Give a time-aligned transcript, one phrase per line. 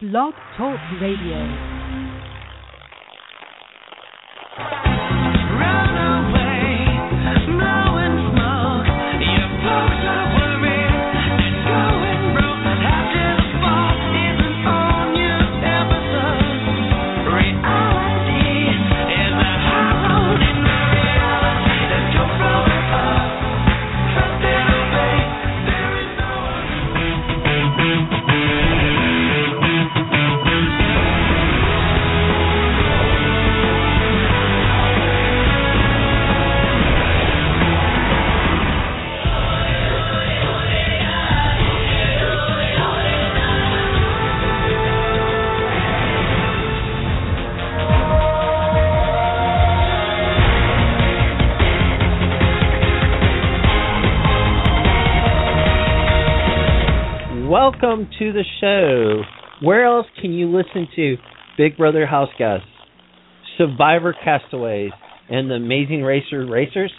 [0.00, 1.79] Blog Talk Radio.
[58.20, 59.22] To the show.
[59.66, 61.16] Where else can you listen to
[61.56, 62.66] Big Brother House Guests,
[63.58, 64.92] Survivor Castaways,
[65.28, 66.92] and the Amazing Racer Racers?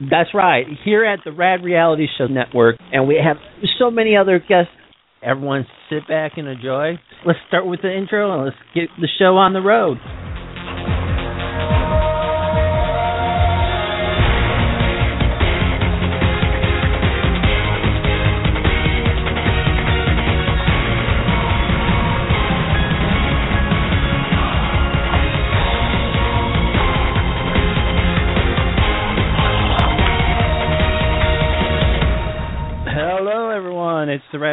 [0.00, 3.36] That's right, here at the Rad Reality Show Network, and we have
[3.78, 4.72] so many other guests.
[5.22, 6.98] Everyone sit back and enjoy.
[7.24, 9.98] Let's start with the intro and let's get the show on the road.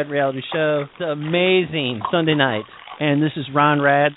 [0.02, 0.90] Rad Reality Show.
[0.90, 2.64] It's amazing Sunday night.
[2.98, 4.10] And this is Ron Rad.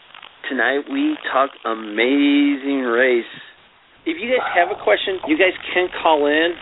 [0.50, 3.24] Tonight we talk amazing race.
[4.06, 6.56] If you guys have a question, you guys can call in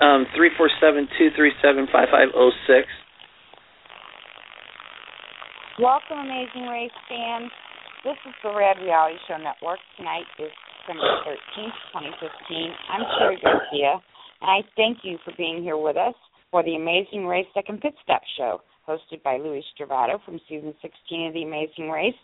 [0.00, 2.86] um, 347-237-5506.
[5.82, 7.50] Welcome, Amazing Race fans.
[8.04, 9.80] This is the Rad Reality Show Network.
[9.96, 10.52] Tonight is
[10.86, 11.74] December 13th,
[12.22, 12.70] 2015.
[12.86, 13.98] I'm Cherry Garcia,
[14.42, 16.14] and I thank you for being here with us
[16.50, 21.28] for the Amazing Race Second Pit Stop Show, hosted by Louie Stravato from season 16
[21.28, 22.14] of The Amazing Race.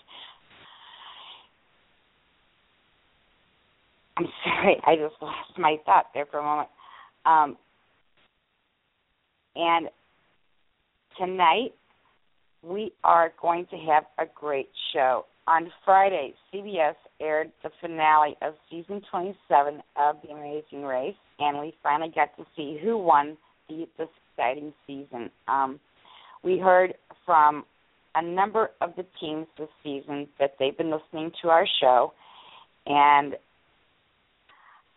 [4.17, 6.69] I'm sorry, I just lost my thought there for a moment.
[7.25, 7.57] Um,
[9.55, 9.89] and
[11.19, 11.75] tonight,
[12.63, 15.27] we are going to have a great show.
[15.47, 21.73] On Friday, CBS aired the finale of season 27 of The Amazing Race, and we
[21.83, 23.37] finally got to see who won
[23.69, 25.31] this exciting season.
[25.49, 25.81] Um,
[26.43, 26.95] we heard
[27.25, 27.65] from
[28.15, 32.13] a number of the teams this season that they've been listening to our show,
[32.87, 33.35] and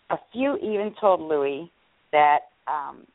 [0.10, 1.72] a few even told Louie
[2.12, 3.06] that um,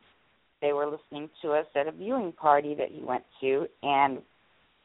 [0.61, 4.19] they were listening to us at a viewing party that he went to, and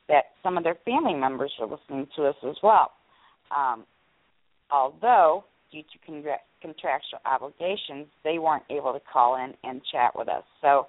[0.08, 2.92] that some of their family members were listening to us as well.
[3.56, 3.86] Um,
[4.72, 10.28] although, due to contra- contractual obligations, they weren't able to call in and chat with
[10.28, 10.44] us.
[10.62, 10.88] So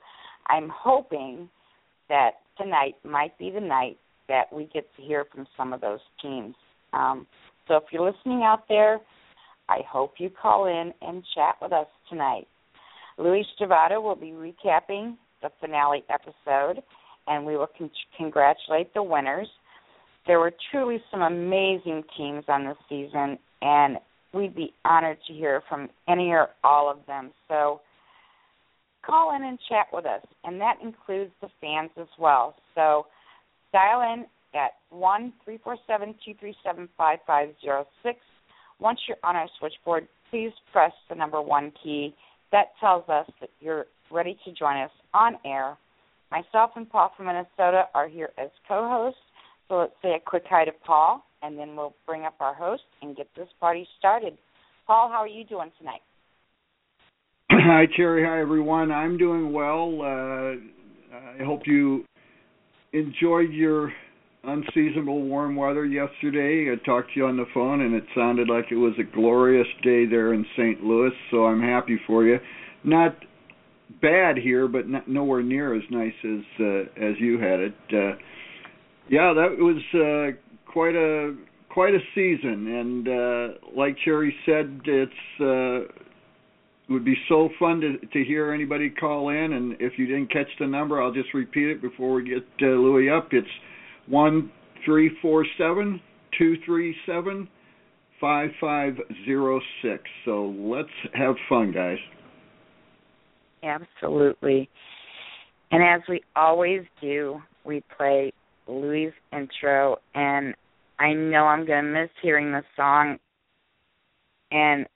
[0.49, 1.49] I'm hoping
[2.09, 3.97] that tonight might be the night
[4.29, 6.55] that we get to hear from some of those teams.
[6.93, 7.27] Um,
[7.69, 9.01] so if you're listening out there,
[9.69, 12.49] I hope you call in and chat with us tonight.
[13.19, 16.83] Louie Stravato will be recapping the finale episode,
[17.27, 19.49] and we will con- congratulate the winners.
[20.27, 23.99] There were truly some amazing teams on this season, and
[24.33, 27.33] we'd be honored to hear from any or all of them.
[27.49, 27.81] So
[29.05, 32.55] call in and chat with us, and that includes the fans as well.
[32.75, 33.07] So
[33.73, 38.19] dial in at one three four seven two three seven five five zero six.
[38.81, 42.15] Once you're on our switchboard, please press the number one key.
[42.53, 45.77] That tells us that you're ready to join us on air.
[46.31, 49.21] Myself and Paul from Minnesota are here as co-hosts.
[49.71, 52.83] So let's say a quick hi to Paul, and then we'll bring up our host
[53.03, 54.37] and get this party started.
[54.85, 56.01] Paul, how are you doing tonight?
[57.53, 58.25] Hi, Cherry.
[58.27, 58.91] Hi, everyone.
[58.91, 60.01] I'm doing well.
[60.03, 60.57] Uh,
[61.41, 62.05] I hope you
[62.93, 63.93] enjoyed your
[64.43, 66.73] unseasonable warm weather yesterday.
[66.73, 69.69] I talked to you on the phone, and it sounded like it was a glorious
[69.85, 70.83] day there in St.
[70.83, 71.13] Louis.
[71.31, 72.39] So I'm happy for you.
[72.83, 73.15] Not
[74.03, 77.75] bad here, but not, nowhere near as nice as uh, as you had it.
[77.93, 78.17] Uh,
[79.11, 81.37] yeah, that was uh, quite a
[81.69, 85.41] quite a season, and uh, like Cherry said, it's.
[85.41, 85.93] Uh,
[86.91, 89.53] would be so fun to to hear anybody call in.
[89.53, 92.67] And if you didn't catch the number, I'll just repeat it before we get uh,
[92.67, 93.29] Louie up.
[93.31, 93.47] It's
[94.09, 94.51] one
[94.85, 96.01] three four seven
[96.37, 97.49] two three seven
[98.21, 100.03] five five zero six.
[100.25, 101.99] So let's have fun, guys.
[103.63, 104.69] Absolutely.
[105.71, 108.33] And as we always do, we play
[108.71, 110.55] Louie' intro, and
[110.99, 113.19] I know I'm going to miss hearing the song.
[114.51, 114.87] And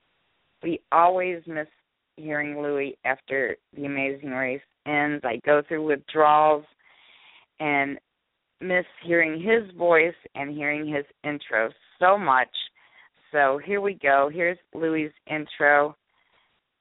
[0.62, 1.66] we always miss
[2.16, 5.24] hearing Louie after The Amazing Race ends.
[5.24, 6.64] I go through withdrawals
[7.60, 7.98] and
[8.60, 12.48] miss hearing his voice and hearing his intro so much.
[13.32, 14.30] So here we go.
[14.32, 15.96] Here's Louie' intro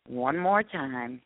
[0.08, 1.22] one more time.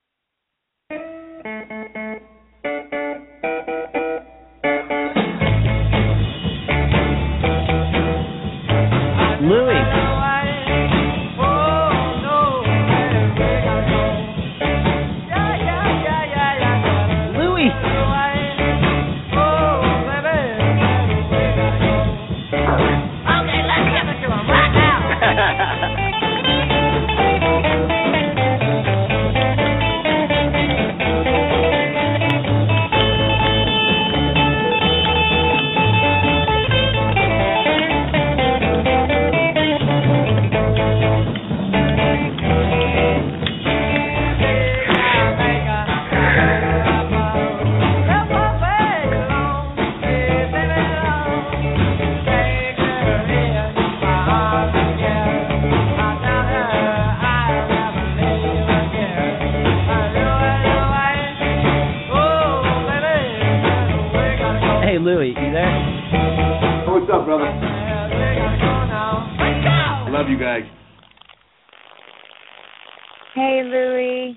[73.37, 74.35] Hey, Louie.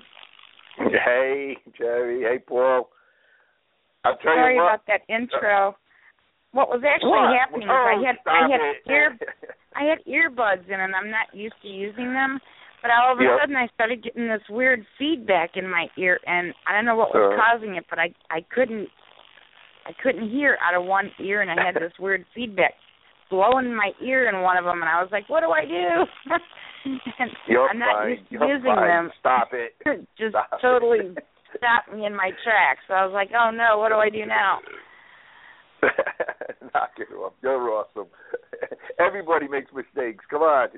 [0.77, 2.21] Hey, Cherry.
[2.21, 2.89] Hey, Paul.
[4.05, 4.75] I'll tell Sorry you what.
[4.75, 5.75] about that intro.
[6.51, 7.33] What was actually What?
[7.33, 8.77] happening oh, is I had I had it.
[8.85, 9.17] ear
[9.75, 12.39] I had earbuds in and I'm not used to using them.
[12.83, 13.39] But all of a Yep.
[13.41, 17.09] sudden I started getting this weird feedback in my ear and I don't know what
[17.11, 17.41] was Uh.
[17.41, 18.87] causing it, but I I couldn't
[19.87, 22.73] I couldn't hear out of one ear and I had this weird feedback
[23.31, 25.65] blowing in my ear in one of them and I was like, What do I
[25.65, 26.05] do?
[27.47, 28.09] You're I'm not fine.
[28.09, 28.87] used to You're using fine.
[28.87, 29.11] them.
[29.19, 29.73] Stop it.
[30.17, 30.59] Just Stop it.
[30.61, 30.99] totally
[31.57, 32.81] stopped me in my tracks.
[32.87, 34.59] So I was like, Oh no, what do I do now?
[36.73, 37.33] Knock it off.
[37.41, 38.07] You're awesome.
[38.99, 40.23] Everybody makes mistakes.
[40.29, 40.69] Come on.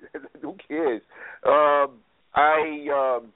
[0.41, 1.01] Who cares?
[1.45, 1.99] Um,
[2.35, 3.33] I um,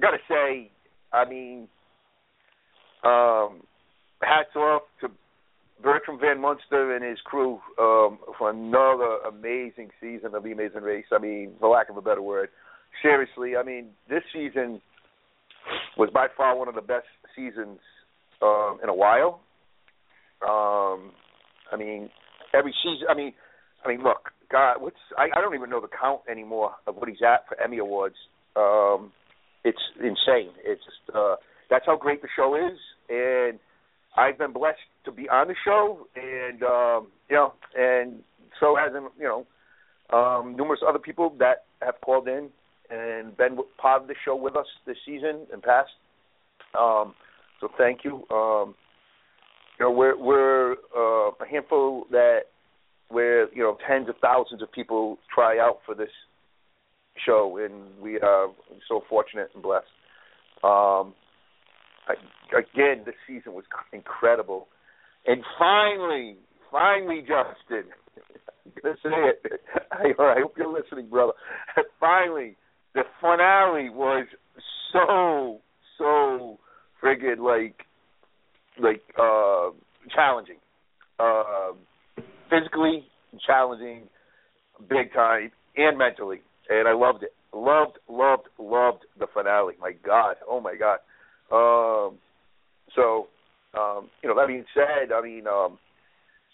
[0.00, 0.70] gotta say,
[1.12, 1.68] I mean,
[3.04, 3.62] um,
[4.22, 5.08] hats off to
[5.82, 11.06] Bertram Van Munster and his crew um, for another amazing season of The Amazing Race.
[11.12, 12.48] I mean, for lack of a better word,
[13.02, 14.80] seriously, I mean, this season
[15.96, 17.78] was by far one of the best seasons
[18.40, 19.40] um, in a while.
[20.42, 21.12] Um,
[21.72, 22.10] I mean,
[22.54, 23.06] every season.
[23.10, 23.32] I mean,
[23.84, 27.08] I mean, look, God, what's I, I don't even know the count anymore of what
[27.08, 28.16] he's at for Emmy awards.
[28.56, 29.12] Um,
[29.64, 30.52] it's insane.
[30.64, 31.36] It's just uh,
[31.70, 32.78] that's how great the show is,
[33.08, 33.58] and
[34.16, 38.22] I've been blessed to be on the show, and um, you know, and
[38.60, 39.46] so has you know,
[40.16, 42.50] um, numerous other people that have called in
[42.90, 45.90] and been part of the show with us this season and past.
[46.78, 47.14] Um,
[47.60, 48.24] so thank you.
[48.30, 48.74] Um,
[49.78, 52.40] you know, we're we're uh, a handful that
[53.08, 56.10] where you know tens of thousands of people try out for this
[57.24, 58.48] show, and we are
[58.88, 59.86] so fortunate and blessed.
[60.62, 61.14] Um,
[62.08, 64.68] again, this season was incredible,
[65.26, 66.36] and finally,
[66.70, 67.90] finally, Justin,
[68.66, 69.60] I'm gonna say it.
[69.90, 71.32] I, I hope you're listening, brother.
[72.00, 72.56] finally,
[72.94, 74.26] the finale was
[74.92, 75.60] so
[75.98, 76.58] so
[77.02, 77.86] friggin' like
[78.80, 79.70] like uh
[80.14, 80.58] challenging.
[81.18, 81.72] Uh
[82.52, 83.06] physically
[83.46, 84.02] challenging
[84.88, 86.40] big time and mentally.
[86.68, 87.34] And I loved it.
[87.54, 89.74] Loved, loved, loved the finale.
[89.80, 90.36] My God.
[90.48, 90.98] Oh my God.
[91.52, 92.18] Um
[92.94, 93.28] so
[93.74, 95.78] um, you know, that being said, I mean, um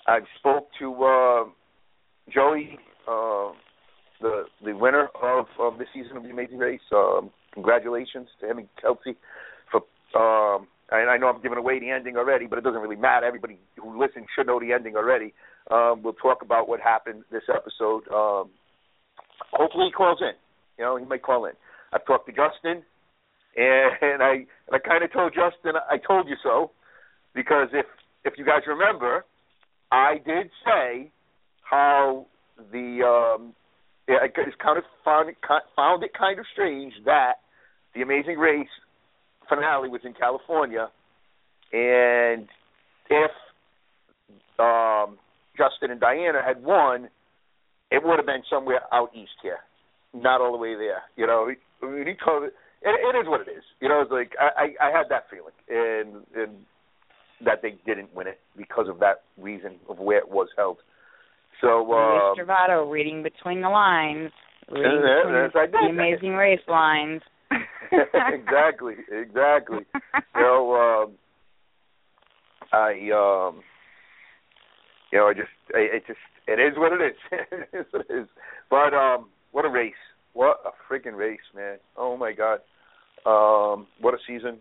[0.07, 1.45] I spoke to uh
[2.33, 3.53] Joey, uh,
[4.21, 6.81] the the winner of, of this season of the Amazing Race.
[6.95, 9.17] Um congratulations to him and Kelsey
[9.71, 9.83] for
[10.19, 13.27] um and I know I'm giving away the ending already, but it doesn't really matter.
[13.27, 15.35] Everybody who listens should know the ending already.
[15.71, 18.09] Um, we'll talk about what happened this episode.
[18.09, 18.49] Um,
[19.53, 20.33] hopefully he calls in.
[20.79, 21.53] You know, he might call in.
[21.93, 22.85] I've talked to Justin,
[23.59, 26.71] and I and I kind of told Justin I told you so,
[27.35, 27.87] because if
[28.25, 29.25] if you guys remember,
[29.91, 31.11] I did say
[31.63, 32.27] how
[32.73, 33.03] the
[33.39, 33.55] um,
[34.09, 35.37] I just kind of found it
[35.77, 37.35] found it kind of strange that
[37.95, 38.69] the Amazing Race
[39.49, 40.89] finale was in California,
[41.73, 42.49] and
[43.11, 43.31] if
[44.59, 45.19] um,
[45.57, 47.09] Justin and Diana had won,
[47.91, 49.59] it would have been somewhere out east here,
[50.15, 51.03] not all the way there.
[51.17, 51.51] You know,
[51.83, 52.51] I mean, he told
[52.83, 52.89] it.
[52.89, 53.65] It, is what it is.
[53.81, 56.65] You know, it's like I, I, I had that feeling, and and
[57.45, 60.79] that they didn't win it because of that reason of where it was held.
[61.61, 64.31] So um, Louie Stravato reading between the lines,
[64.71, 65.75] reading between yes, I did.
[65.75, 67.23] the Amazing Race lines.
[67.93, 69.81] exactly, exactly.
[70.05, 71.13] you know, um,
[72.73, 73.63] I um,
[75.13, 77.17] you know, I just, I, it just, it is what it is.
[77.53, 78.29] it is what it is.
[78.71, 79.95] But um, what a race!
[80.39, 81.79] What a freaking race, man!
[81.97, 82.61] Oh my god!
[83.27, 84.61] Um, what a season!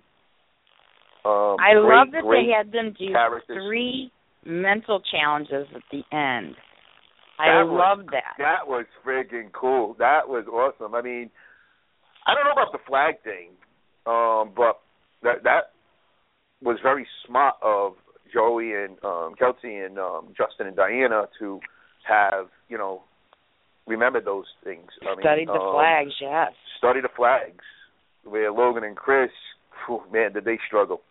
[1.24, 3.60] Um, I great, love that they had them do characters.
[3.68, 4.12] three
[4.44, 6.56] mental challenges at the end.
[7.38, 8.34] That I was- love that.
[8.40, 9.94] That was freaking cool.
[10.00, 10.96] That was awesome.
[10.96, 11.30] I mean,
[12.26, 13.52] I don't know about the flag thing,
[14.08, 14.80] um, but
[15.22, 15.74] that that
[16.60, 17.94] was very smart of
[18.34, 21.60] Joey and um, Kelsey and um, Justin and Diana to
[22.08, 23.04] have you know
[23.88, 24.90] remember those things.
[25.02, 26.52] I mean, Studied the um, flags, yes.
[26.78, 27.64] Study the flags.
[28.24, 29.32] Where Logan and Chris,
[29.86, 31.02] phew, man, did they struggle.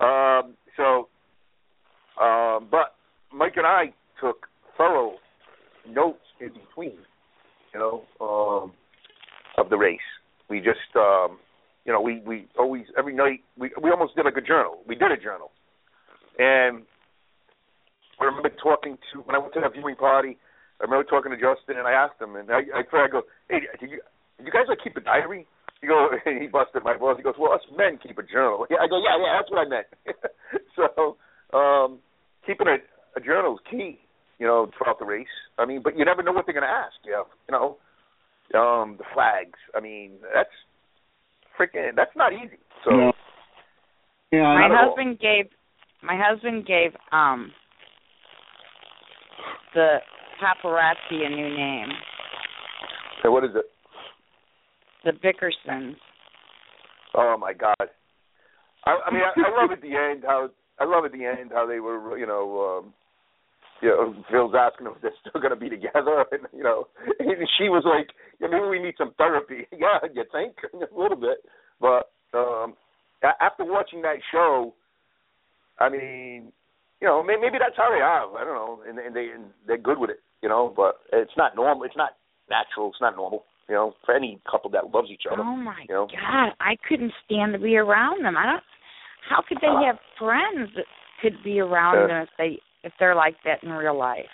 [0.00, 1.08] Um, so,
[2.22, 2.94] um, but
[3.32, 4.46] Mike and I took
[4.76, 5.14] thorough
[5.88, 6.98] notes in between,
[7.72, 8.72] you know, um,
[9.56, 9.98] of the race.
[10.50, 11.38] We just, um,
[11.86, 14.80] you know, we we always every night we we almost did like a journal.
[14.86, 15.50] We did a journal,
[16.38, 16.82] and
[18.20, 20.36] I remember talking to when I went to that viewing party.
[20.80, 23.60] I remember talking to Justin, and I asked him, and I I, I go, "Hey,
[23.80, 24.00] did you
[24.38, 25.46] did you guys like keep a diary?"
[25.80, 27.16] He go, and he busted my balls.
[27.18, 29.60] He goes, "Well, us men keep a journal." Yeah, I go, "Yeah, yeah, that's what
[29.60, 29.86] I meant."
[30.76, 31.16] so,
[31.56, 31.98] um,
[32.46, 32.80] keeping a,
[33.16, 34.00] a journal is key,
[34.38, 35.28] you know, throughout the race.
[35.58, 36.96] I mean, but you never know what they're going to ask.
[37.04, 37.76] You know, you know,
[38.58, 39.58] um, the flags.
[39.76, 40.48] I mean, that's
[41.58, 41.94] freaking.
[41.94, 42.56] That's not easy.
[42.84, 43.12] So, No.
[44.32, 44.88] Yeah, my not all.
[44.90, 45.46] husband gave
[46.02, 47.52] my husband gave um
[49.74, 49.98] the
[50.40, 51.88] paparazzi a new name.
[53.22, 53.66] so what is it?
[55.04, 55.96] The Bickersons.
[57.14, 57.88] Oh my God.
[58.86, 61.50] I, I mean, I, I love at the end how I love at the end
[61.52, 62.94] how they were, you know, um,
[63.82, 67.48] you know, Phil's asking if they're still going to be together, and you know, and
[67.58, 68.08] she was like,
[68.40, 69.66] yeah, maybe we need some therapy.
[69.72, 71.38] yeah, you think a little bit,
[71.80, 72.74] but um,
[73.40, 74.74] after watching that show,
[75.78, 76.52] I mean,
[77.00, 78.36] you know, maybe, maybe that's how they are.
[78.36, 80.72] I don't know, and, and they and they're good with it, you know.
[80.74, 81.84] But it's not normal.
[81.84, 82.10] It's not
[82.48, 82.88] natural.
[82.90, 85.42] It's not normal, you know, for any couple that loves each other.
[85.42, 86.06] Oh my you know?
[86.06, 88.36] god, I couldn't stand to be around them.
[88.36, 88.62] I don't
[89.28, 90.86] how could they Uh, have friends that
[91.22, 94.32] could be around uh, them if they if they're like that in real life?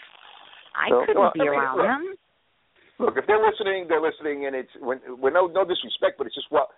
[0.74, 2.14] I No, couldn't well, be I mean, around look, them.
[2.98, 6.34] Look, if they're listening, they're listening, and it's when, when no no disrespect, but it's
[6.36, 6.68] just what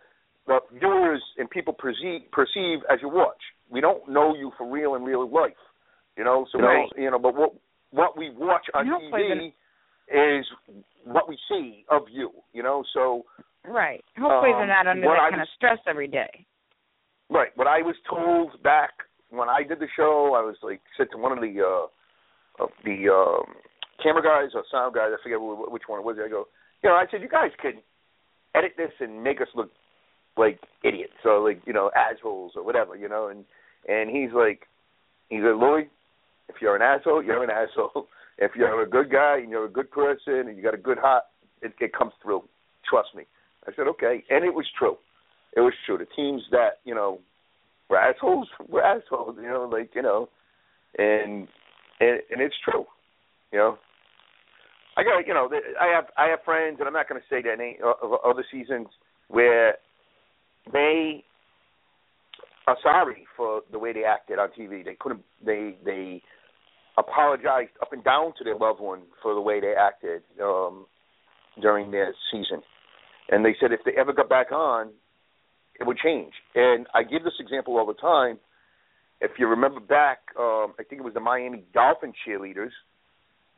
[0.47, 3.39] the viewers and people perceive perceive as you watch.
[3.71, 5.61] We don't know you for real in real life,
[6.17, 6.47] you know.
[6.51, 6.89] So Right.
[6.97, 7.53] you know, but what
[7.91, 9.53] what we watch on TV
[10.09, 10.47] is
[11.05, 12.83] what we see of you, you know.
[12.95, 13.25] So
[13.65, 14.05] Right.
[14.17, 16.47] Hopefully Um, they're not under that I kind of stress every day.
[17.29, 17.55] Right.
[17.57, 18.91] What I was told back
[19.31, 22.71] when I did the show, I was like said to one of the uh of
[22.85, 23.55] the um
[24.03, 26.17] camera guys or sound guys, I forget which one it was.
[26.19, 26.49] I go,
[26.83, 27.83] you know, I said you guys can
[28.55, 29.71] edit this and make us look
[30.37, 33.29] like idiots or like you know assholes or whatever, you know.
[33.29, 33.45] And
[33.87, 34.67] and he's like,
[35.29, 35.91] he's like, if
[36.61, 38.07] you're an asshole, you're an asshole.
[38.41, 40.99] If you're a good guy and you're a good person and you got a good
[40.99, 41.25] heart,
[41.61, 42.45] it, it comes through.
[42.89, 43.25] Trust me.
[43.67, 44.97] I said, okay, and it was true.
[45.57, 45.99] It was true.
[45.99, 47.19] The teams that you know
[47.91, 49.37] were assholes were assholes.
[49.43, 50.29] You know, like you know,
[50.97, 51.49] and
[52.01, 52.85] and, and it's true.
[53.53, 53.79] You know,
[54.97, 55.51] I got you know
[55.81, 58.45] I have I have friends, and I'm not going to say name of of other
[58.51, 58.87] seasons
[59.29, 59.77] where
[60.73, 61.25] they
[62.67, 64.85] are sorry for the way they acted on TV.
[64.85, 65.23] They couldn't.
[65.45, 66.23] They they
[66.99, 70.87] apologized up and down to their loved one for the way they acted um,
[71.63, 72.63] during their season,
[73.31, 74.91] and they said if they ever got back on,
[75.79, 76.33] it would change.
[76.55, 78.39] And I give this example all the time.
[79.21, 82.71] If you remember back, um, I think it was the Miami Dolphin cheerleaders.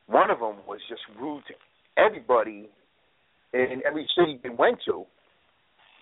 [0.07, 1.55] One of them was just rude to
[1.97, 2.69] everybody
[3.53, 5.05] in every city they went to,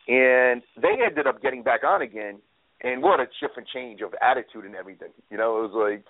[0.07, 2.39] and they ended up getting back on again.
[2.81, 5.09] And what a different change of attitude and everything.
[5.31, 6.05] You know, it was like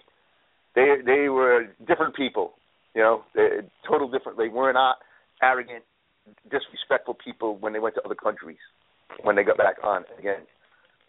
[0.78, 2.54] they they were different people.
[2.94, 4.38] You know, they total different.
[4.38, 4.96] They were not
[5.42, 5.84] arrogant,
[6.50, 8.62] disrespectful people when they went to other countries.
[9.22, 10.46] When they got back on again,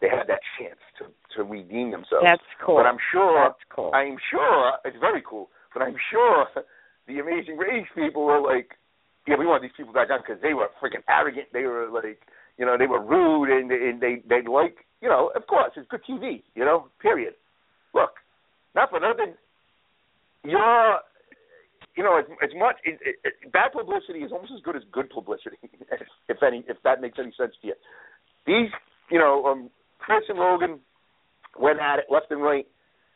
[0.00, 2.26] they had that chance to to redeem themselves.
[2.26, 2.76] That's cool.
[2.76, 3.92] But I'm sure, That's cool.
[3.94, 5.48] I'm sure it's very cool.
[5.72, 6.46] But I'm sure
[7.06, 8.74] the Amazing Race people were like,
[9.28, 11.48] yeah, we want these people back on because they were freaking arrogant.
[11.52, 12.18] They were like,
[12.58, 15.88] you know, they were rude and, and they they like, you know, of course it's
[15.88, 16.88] good TV, you know.
[17.00, 17.34] Period.
[17.94, 18.18] Look,
[18.74, 19.34] not for nothing.
[20.44, 20.98] You're,
[21.96, 25.10] you know, as as much it, it, bad publicity is almost as good as good
[25.10, 25.56] publicity,
[26.28, 27.74] if any, if that makes any sense to you.
[28.46, 28.70] These,
[29.10, 30.80] you know, um, Chris and Logan
[31.58, 32.66] went at it left and right,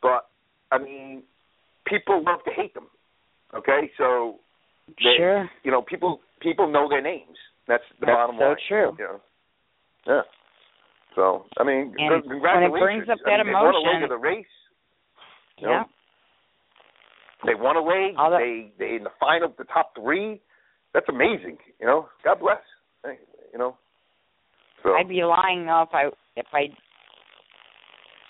[0.01, 0.27] but
[0.71, 1.23] I mean,
[1.87, 2.87] people love to hate them.
[3.55, 4.35] Okay, so
[4.99, 5.49] they, sure.
[5.63, 7.37] you know, people people know their names.
[7.67, 8.55] That's the That's bottom so line.
[8.67, 8.95] true.
[8.99, 9.21] You know?
[10.05, 10.21] Yeah.
[11.15, 12.79] So I mean, And c- when it congratulations.
[12.83, 14.45] brings up I that mean, they won a leg of the race.
[15.57, 15.79] You Yeah.
[15.79, 15.85] know?
[17.45, 18.19] They won a.
[18.19, 20.41] All they they in the final, the top three.
[20.93, 21.57] That's amazing.
[21.79, 22.61] You know, God bless.
[23.51, 23.77] You know.
[24.83, 26.67] So I'd be lying though if I if I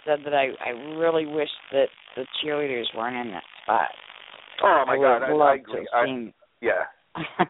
[0.05, 3.89] said that I I really wish that the cheerleaders weren't in that spot.
[4.63, 5.87] oh my I God, I, I agree.
[5.93, 6.85] I, yeah,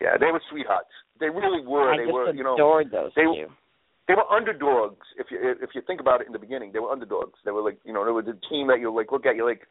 [0.00, 0.90] yeah, they were sweethearts.
[1.18, 1.92] They really were.
[1.92, 2.32] I they just were.
[2.34, 3.46] You know, adored those they- two.
[4.08, 5.06] they were underdogs.
[5.18, 7.38] If you if you think about it in the beginning, they were underdogs.
[7.44, 9.46] They were like you know they were the team that you like look at you
[9.46, 9.62] like,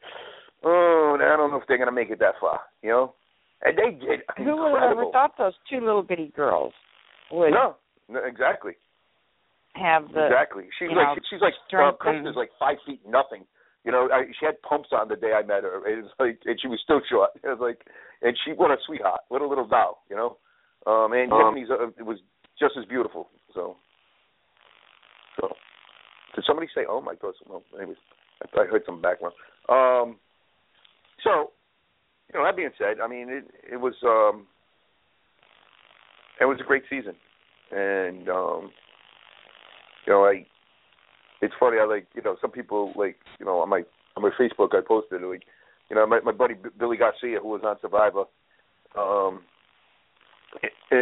[0.64, 2.60] oh I don't know if they're gonna make it that far.
[2.82, 3.14] You know,
[3.62, 4.20] and they did.
[4.38, 6.72] Who would have ever thought those two little bitty girls
[7.32, 7.76] would No,
[8.08, 8.72] no, exactly,
[9.74, 10.64] have the exactly.
[10.78, 13.44] She's like know, she's like uh, strength Krista's and- like five feet nothing.
[13.84, 15.80] You know, I, she had pumps on the day I met her.
[15.88, 17.30] It was like, and she was still short.
[17.42, 17.80] It was like,
[18.20, 20.04] and she what a sweetheart, what a little doll.
[20.10, 20.36] You know,
[20.86, 22.18] um, and Um, Tiffany's uh, it was
[22.58, 23.30] just as beautiful.
[23.54, 23.76] So,
[25.40, 25.48] so
[26.34, 27.32] did somebody say, "Oh my God"?
[27.48, 27.96] Well, anyways,
[28.42, 29.34] I, I heard some background.
[29.68, 30.16] Um,
[31.24, 31.52] so,
[32.32, 34.46] you know, that being said, I mean, it it was um,
[36.40, 37.14] it was a great season,
[37.70, 38.70] and um,
[40.06, 40.46] you know, I
[41.42, 41.78] it's funny.
[41.80, 43.82] I like you know some people like you know on my
[44.16, 45.42] on my Facebook I posted like
[45.88, 48.24] you know my my buddy Billy Garcia who was on Survivor.
[48.98, 49.42] Um,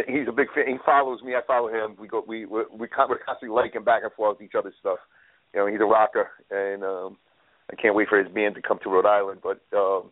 [0.07, 0.65] he's a big fan.
[0.67, 1.35] He follows me.
[1.35, 1.95] I follow him.
[1.99, 2.23] We go.
[2.27, 4.99] We we we constantly liking back and forth each other's stuff.
[5.53, 7.17] You know, he's a rocker, and um,
[7.71, 9.41] I can't wait for his band to come to Rhode Island.
[9.43, 10.11] But um,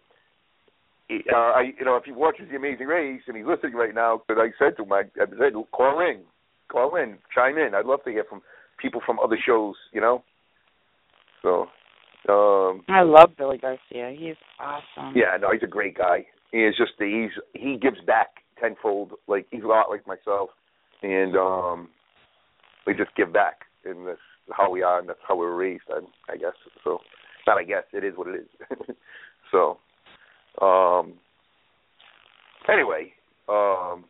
[1.08, 3.96] he, uh, I you know if he watches The Amazing Race and he's listening right
[3.96, 6.22] now, but I said to him, I, I said call in,
[6.70, 7.74] call in, chime in.
[7.74, 8.42] I'd love to hear from
[8.82, 9.76] people from other shows.
[9.94, 10.24] You know.
[11.42, 11.68] So.
[12.30, 14.14] Um, I love Billy Garcia.
[14.18, 15.14] He's awesome.
[15.16, 16.26] yeah, no, he's a great guy.
[16.52, 18.28] He is just he's he gives back
[18.60, 19.14] tenfold.
[19.28, 20.50] Like he's a lot like myself,
[21.04, 21.88] and um,
[22.86, 24.20] we just give back, and that's
[24.52, 25.84] how we are, and that's how we were raised.
[25.90, 26.00] I,
[26.32, 26.54] I guess
[26.84, 27.00] so.
[27.48, 28.96] Not I guess it is what it is.
[29.52, 29.80] so,
[30.64, 31.14] um,
[32.70, 33.14] anyway,
[33.48, 34.04] um,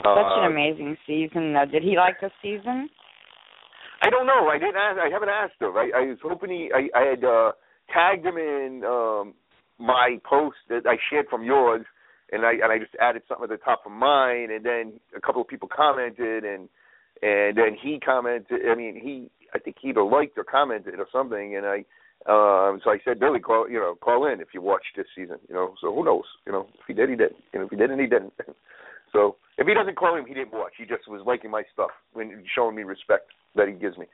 [0.00, 1.52] Such uh, an amazing season.
[1.52, 2.88] Though, did he like the season?
[4.02, 4.48] I don't know.
[4.48, 4.76] I didn't.
[4.76, 5.76] Ask, I haven't asked him.
[5.76, 6.70] I, I was hoping he.
[6.74, 7.52] I, I had uh,
[7.92, 9.34] tagged him in um,
[9.78, 11.84] my post that I shared from yours,
[12.32, 15.20] and I and I just added something at the top of mine, and then a
[15.20, 16.70] couple of people commented, and
[17.20, 18.60] and then he commented.
[18.70, 19.30] I mean, he.
[19.54, 21.84] I think he either liked or commented or something, and I.
[22.26, 25.38] Um, so I said, Billy, call you know, call in if you watched this season,
[25.48, 25.74] you know.
[25.80, 26.66] So who knows, you know?
[26.74, 27.32] If he did, he did.
[27.54, 28.34] You know, if he didn't, he didn't.
[29.12, 30.72] so if he doesn't call him, he didn't watch.
[30.76, 34.04] He just was liking my stuff when showing me respect that he gives me.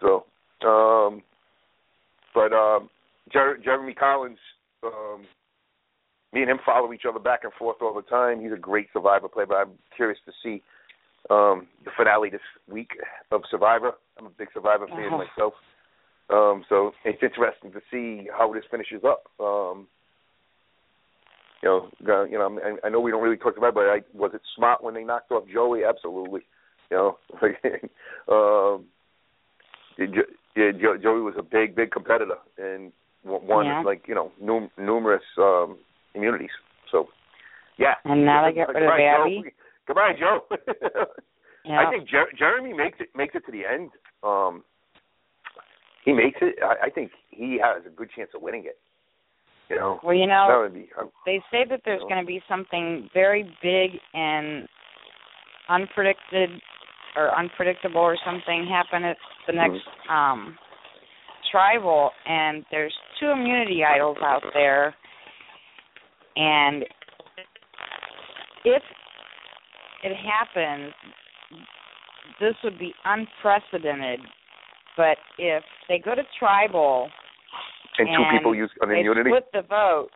[0.00, 0.26] So,
[0.66, 1.22] um,
[2.34, 2.88] but um,
[3.32, 4.38] Jer- Jeremy Collins,
[4.84, 5.26] um,
[6.32, 8.40] me and him follow each other back and forth all the time.
[8.40, 10.62] He's a great Survivor player, but I'm curious to see
[11.30, 12.90] um, the finale this week
[13.30, 13.92] of Survivor.
[14.18, 15.18] I'm a big Survivor fan Oh.
[15.18, 15.54] myself,
[16.30, 19.24] um, so it's interesting to see how this finishes up.
[19.38, 19.86] Um,
[21.62, 24.00] you know, you know, I, I know we don't really talk about, it, but I,
[24.14, 25.84] was it smart when they knocked off Joey?
[25.84, 26.40] Absolutely.
[26.90, 27.18] You know,
[28.76, 28.84] um,
[29.98, 32.92] yeah, Joey was a big, big competitor and
[33.24, 33.82] won Yeah.
[33.84, 35.78] like you know num- numerous um,
[36.14, 36.50] immunities.
[36.92, 37.08] So,
[37.78, 37.94] yeah.
[38.04, 38.88] And now they get rid of.
[38.88, 39.52] Abby.
[39.86, 40.40] Goodbye, Joe.
[41.68, 41.80] Yeah.
[41.84, 43.90] I think Jer- Jeremy makes it makes it to the end.
[44.22, 44.62] Um,
[46.04, 46.54] he makes it.
[46.62, 48.78] I, I think he has a good chance of winning it.
[49.68, 50.88] You know, well, you know, be.
[50.96, 54.68] uh, they say that there's So- going to be something very big and
[55.68, 56.56] unpredicted
[57.16, 59.16] or unpredictable or something happen at
[59.48, 60.56] the next um
[61.50, 64.94] tribal and there's two immunity idols out there
[66.36, 66.84] and
[68.64, 68.82] if
[70.06, 70.92] it happens
[72.40, 74.20] this would be unprecedented
[74.96, 77.08] but if they go to tribal
[77.98, 79.30] and two people use an they immunity.
[79.30, 80.08] split the vote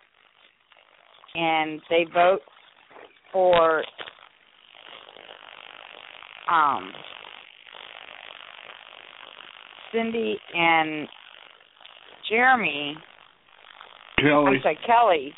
[1.35, 2.41] and they vote
[3.33, 3.83] for
[6.51, 6.93] um
[9.93, 11.09] Cindy and
[12.29, 12.97] Jeremy
[14.21, 14.57] Kelly.
[14.57, 15.35] I'm sorry, Kelly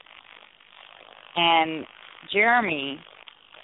[1.36, 1.86] and
[2.32, 2.98] Jeremy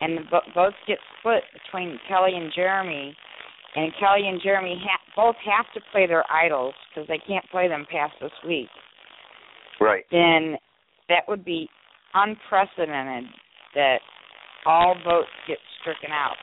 [0.00, 3.16] and the vo- votes get split between Kelly and Jeremy
[3.74, 7.68] and Kelly and Jeremy ha- both have to play their idols because they can't play
[7.68, 8.68] them past this week
[9.80, 10.04] Right.
[10.10, 10.56] then
[11.08, 11.68] that would be
[12.14, 13.24] unprecedented
[13.74, 13.98] that
[14.66, 16.36] all votes get stricken out.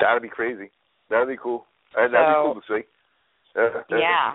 [0.00, 0.70] That'd be crazy.
[1.10, 1.66] That'd be cool.
[1.94, 2.86] That'd, that'd be cool to see.
[3.90, 4.32] yeah.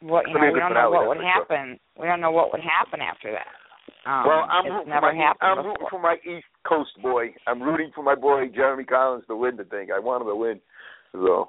[0.00, 1.78] What you know, we don't know what would happen.
[1.98, 3.46] We don't know what would happen after that.
[4.06, 7.34] Um, well, I'm rooting for my I'm rooting for my East Coast boy.
[7.46, 9.88] I'm rooting for my boy Jeremy Collins to win the thing.
[9.94, 10.60] I want him to win.
[11.12, 11.48] So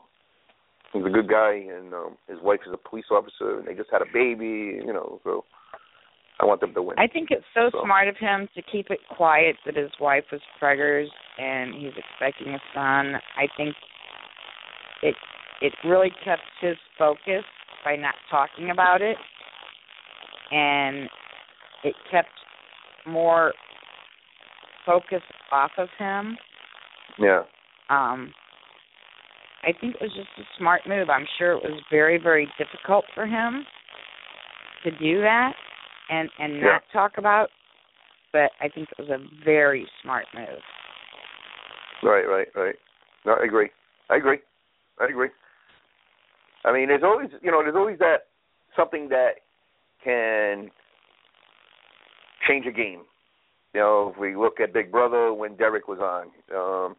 [0.94, 3.90] he's a good guy, and um, his wife is a police officer, and they just
[3.92, 4.82] had a baby.
[4.84, 5.46] You know, so
[6.40, 6.98] I want them to win.
[6.98, 7.82] I think it's so, So.
[7.84, 11.08] smart of him to keep it quiet that his wife was preggers
[11.38, 13.16] and he's expecting a son.
[13.38, 13.76] I think
[15.04, 15.16] it
[15.62, 17.44] it really kept his focus
[17.84, 19.18] by not talking about it,
[20.52, 21.10] and
[21.84, 22.30] it kept
[23.06, 23.54] more
[24.86, 26.38] focus off of him.
[27.20, 27.44] yeah.
[27.90, 28.34] Um,
[29.64, 31.10] I think it was just a smart move.
[31.10, 33.66] I'm sure it was very, very difficult for him
[34.84, 35.54] to do that
[36.10, 36.66] and and Yeah.
[36.74, 37.50] not talk about,
[38.32, 40.62] but I think it was a very smart move.
[42.02, 42.76] Right, right, right.
[43.26, 43.70] No, I agree.
[44.10, 44.40] I agree.
[45.00, 45.30] I agree.
[46.64, 48.28] I mean, there's always, you know, there's always that
[48.76, 49.42] something that
[50.04, 50.72] can
[52.50, 53.02] change a game.
[53.74, 56.96] You know, if we look at Big Brother when Derrick was on, um,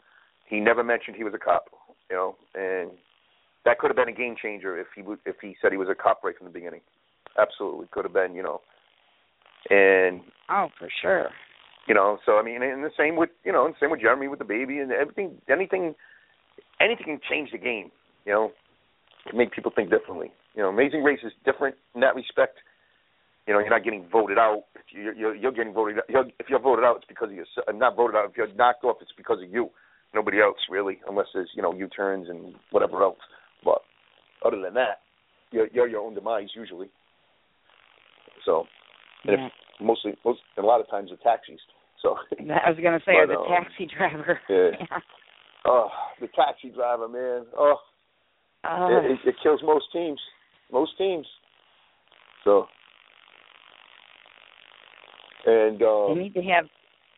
[0.48, 1.64] he never mentioned he was a cop.
[2.10, 2.90] You know, and
[3.64, 5.88] that could have been a game changer if he would, if he said he was
[5.90, 6.80] a cop right from the beginning.
[7.38, 8.34] Absolutely, could have been.
[8.34, 8.60] You know,
[9.68, 11.28] and Oh, for sure.
[11.86, 14.28] you know so i mean and the same with you know and same with jeremy
[14.28, 15.94] with the baby and everything anything
[16.80, 17.90] anything can change the game
[18.26, 18.50] you know
[19.28, 22.58] can make people think differently you know amazing race is different in that respect
[23.50, 26.46] you know you're not getting voted out you're you're, you're getting voted out you're, if
[26.48, 29.10] you're voted out it's because of yourself not voted out if you're knocked off it's
[29.16, 29.68] because of you
[30.14, 33.18] nobody else really unless there's you know u-turns and whatever else
[33.64, 33.80] but
[34.46, 35.00] other than that
[35.50, 36.88] you're you're your own demise usually
[38.44, 38.66] so
[39.24, 39.46] and Yeah.
[39.46, 41.58] if mostly most and a lot of times the taxis
[42.00, 44.40] so I was gonna say, or But, the um, taxi driver.
[44.48, 44.98] yeah.
[45.66, 47.44] Oh, the taxi driver, man.
[47.58, 47.76] Oh,
[48.64, 50.18] Uh, it, it, it kills most teams.
[50.72, 51.26] Most teams.
[52.44, 52.68] So,
[55.46, 56.64] and they um, need to have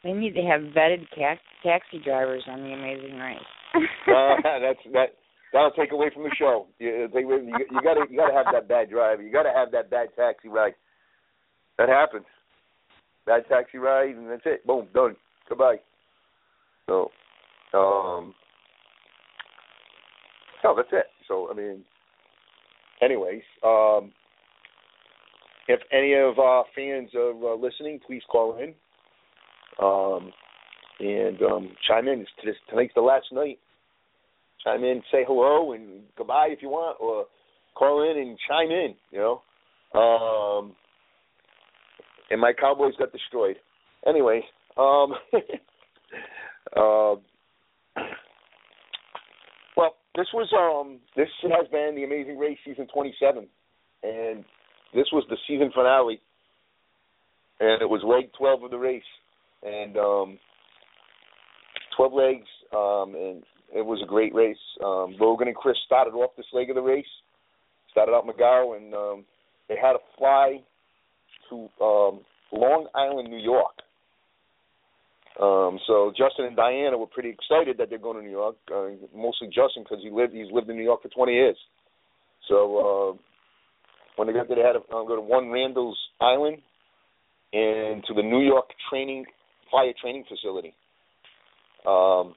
[0.05, 3.39] they need to have vetted ca- taxi drivers on the Amazing Race.
[3.75, 5.07] uh, that's that.
[5.53, 6.67] That'll take away from the show.
[6.79, 9.23] You, take you, you gotta you gotta have that bad driver.
[9.23, 10.75] You gotta have that bad taxi ride.
[11.79, 12.25] That happens.
[13.27, 14.67] Bad taxi ride, and that's it.
[14.67, 15.15] Boom, done.
[15.49, 15.77] Goodbye.
[16.87, 17.11] So,
[17.75, 18.35] um,
[20.65, 21.07] no, that's it.
[21.29, 21.85] So, I mean,
[23.03, 24.13] anyways, um,
[25.69, 28.75] if any of our fans are uh, listening, please call in
[29.81, 30.33] um,
[31.01, 32.21] and um, chime in.
[32.45, 33.59] It's, tonight's the last night.
[34.65, 37.27] Chime in, say hello, and goodbye if you want, or
[37.75, 38.95] call in and chime in.
[39.11, 39.41] You
[39.95, 40.77] know, um,
[42.31, 43.57] and my Cowboys got destroyed.
[44.07, 44.43] Anyway,
[44.77, 45.15] um,
[46.77, 47.17] uh,
[49.77, 53.49] well, this was um, this has been the Amazing Race season 27,
[54.05, 54.45] and
[54.95, 56.21] this was the season finale,
[57.61, 59.03] and it was leg 12 of the race,
[59.63, 60.39] and um,
[61.97, 63.43] 12 legs, um, and
[63.75, 64.57] it was a great race.
[64.85, 67.07] Um, Logan and Chris started off this leg of the race,
[67.91, 69.25] started out Magaro, and um,
[69.69, 70.61] they had to fly
[71.49, 72.21] to um,
[72.53, 73.73] Long Island, New York.
[75.41, 78.57] Um, so Justin and Diana were pretty excited that they're going to New York.
[78.71, 81.57] Uh, mostly Justin because he lived he's lived in New York for 20 years.
[82.49, 83.17] So uh,
[84.17, 86.59] when they got there, they had to uh, go to one Randall's Island
[87.53, 89.25] and to the New York training
[89.71, 90.75] fire training facility.
[91.87, 92.35] Um,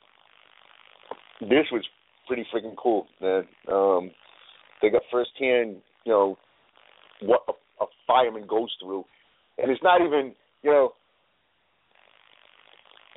[1.41, 1.83] this was
[2.27, 3.07] pretty freaking cool.
[3.21, 3.43] Man.
[3.71, 4.11] Um,
[4.81, 6.37] they got firsthand, you know,
[7.21, 9.03] what a, a fireman goes through,
[9.57, 10.33] and it's not even,
[10.63, 10.93] you know,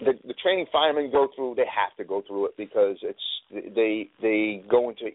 [0.00, 1.54] the the training firemen go through.
[1.56, 5.10] They have to go through it because it's they they go into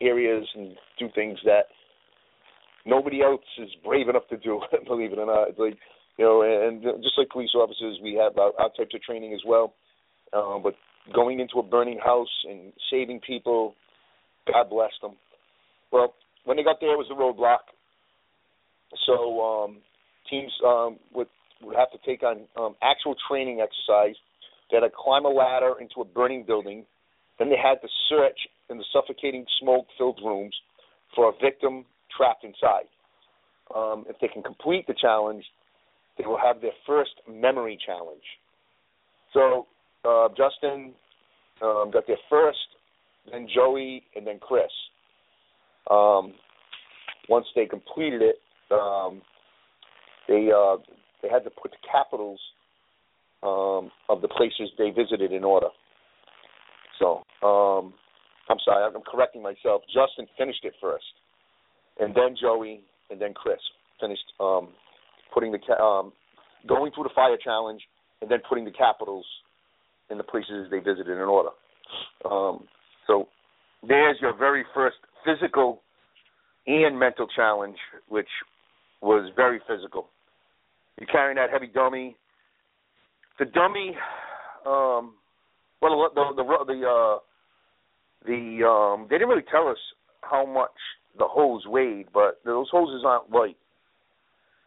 [0.00, 1.66] areas and do things that
[2.84, 4.60] nobody else is brave enough to do.
[4.72, 5.78] It, believe it or not, like
[6.18, 9.40] you know, and just like police officers, we have our, our types of training as
[9.46, 9.74] well.
[10.32, 10.74] Um, but
[11.14, 13.74] going into a burning house and saving people,
[14.46, 15.12] God bless them.
[15.90, 16.14] Well,
[16.44, 17.72] when they got there, it was a roadblock.
[19.06, 19.78] So um,
[20.28, 21.28] teams um, would
[21.62, 24.16] would have to take on um, actual training exercise.
[24.70, 26.84] They had to climb a ladder into a burning building.
[27.38, 30.54] Then they had to search in the suffocating smoke-filled rooms
[31.14, 31.84] for a victim
[32.16, 32.88] trapped inside.
[33.74, 35.44] Um, if they can complete the challenge,
[36.18, 38.22] they will have their first memory challenge.
[39.32, 39.66] So
[40.04, 40.92] uh, Justin
[41.62, 42.58] um, got there first,
[43.30, 44.70] then Joey, and then Chris.
[45.90, 46.34] Um,
[47.28, 48.36] once they completed it,
[48.70, 49.22] um,
[50.28, 50.76] they uh,
[51.22, 52.40] they had to put the capitals
[53.42, 55.68] um, of the places they visited in order.
[56.98, 57.94] So um,
[58.48, 59.82] I'm sorry, I'm correcting myself.
[59.86, 61.04] Justin finished it first,
[62.00, 63.58] and then Joey, and then Chris
[64.00, 64.68] finished um,
[65.32, 66.12] putting the ca- um,
[66.68, 67.82] going through the fire challenge,
[68.20, 69.26] and then putting the capitals
[70.10, 71.50] in the places they visited in order.
[72.24, 72.64] Um,
[73.06, 73.28] so
[73.86, 75.82] there's your very first physical
[76.66, 77.76] and mental challenge,
[78.08, 78.28] which
[79.00, 80.08] was very physical.
[80.98, 82.16] You're carrying that heavy dummy.
[83.38, 83.96] The dummy,
[84.66, 85.14] um,
[85.80, 87.18] well, the the the uh,
[88.24, 89.78] the um, they didn't really tell us
[90.20, 90.70] how much
[91.18, 93.56] the hose weighed, but those hoses aren't light.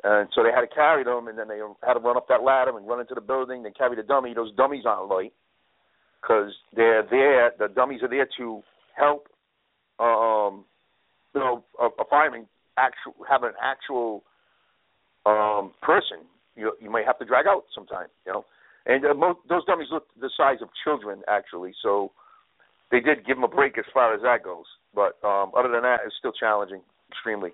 [0.03, 2.43] And so they had to carry them, and then they had to run up that
[2.43, 3.63] ladder and run into the building.
[3.63, 4.33] They carry the dummy.
[4.35, 5.33] Those dummies aren't light
[6.21, 7.51] because they're there.
[7.57, 8.61] The dummies are there to
[8.95, 9.27] help,
[9.99, 10.65] um,
[11.33, 12.45] you know, a, a fireman
[12.77, 14.23] actual have an actual
[15.25, 16.19] um, person.
[16.55, 18.45] You you might have to drag out sometime, you know.
[18.85, 21.73] And uh, most, those dummies look the size of children, actually.
[21.81, 22.11] So
[22.91, 24.65] they did give them a break as far as that goes.
[24.93, 27.51] But um, other than that, it's still challenging, extremely.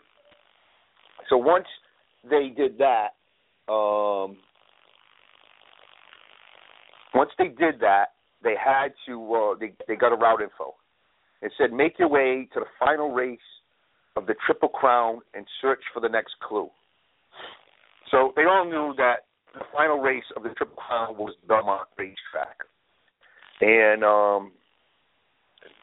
[1.29, 1.67] So once
[2.29, 3.15] they did that,
[3.71, 4.37] um,
[7.13, 8.07] once they did that,
[8.43, 10.75] they had to uh, they they got a route info.
[11.41, 13.39] It said make your way to the final race
[14.15, 16.69] of the Triple Crown and search for the next clue.
[18.09, 22.57] So they all knew that the final race of the Triple Crown was Belmont Racetrack,
[23.61, 24.51] and um,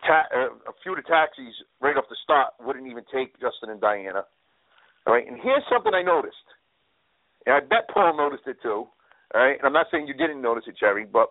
[0.06, 3.70] ta- uh, a few of the taxis right off the start wouldn't even take Justin
[3.70, 4.22] and Diana.
[5.06, 6.37] All right, and here's something I noticed,
[7.46, 8.87] and I bet Paul noticed it too.
[9.34, 11.28] All right, and I'm not saying you didn't notice it, Cherry, but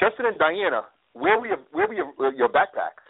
[0.00, 3.04] Justin and Diana, where were your where were your, your backpacks?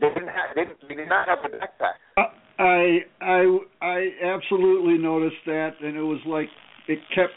[0.00, 1.96] They didn't have they, didn't, they did not have a backpack.
[2.16, 2.22] Uh,
[2.58, 6.48] I I I absolutely noticed that, and it was like
[6.88, 7.32] it kept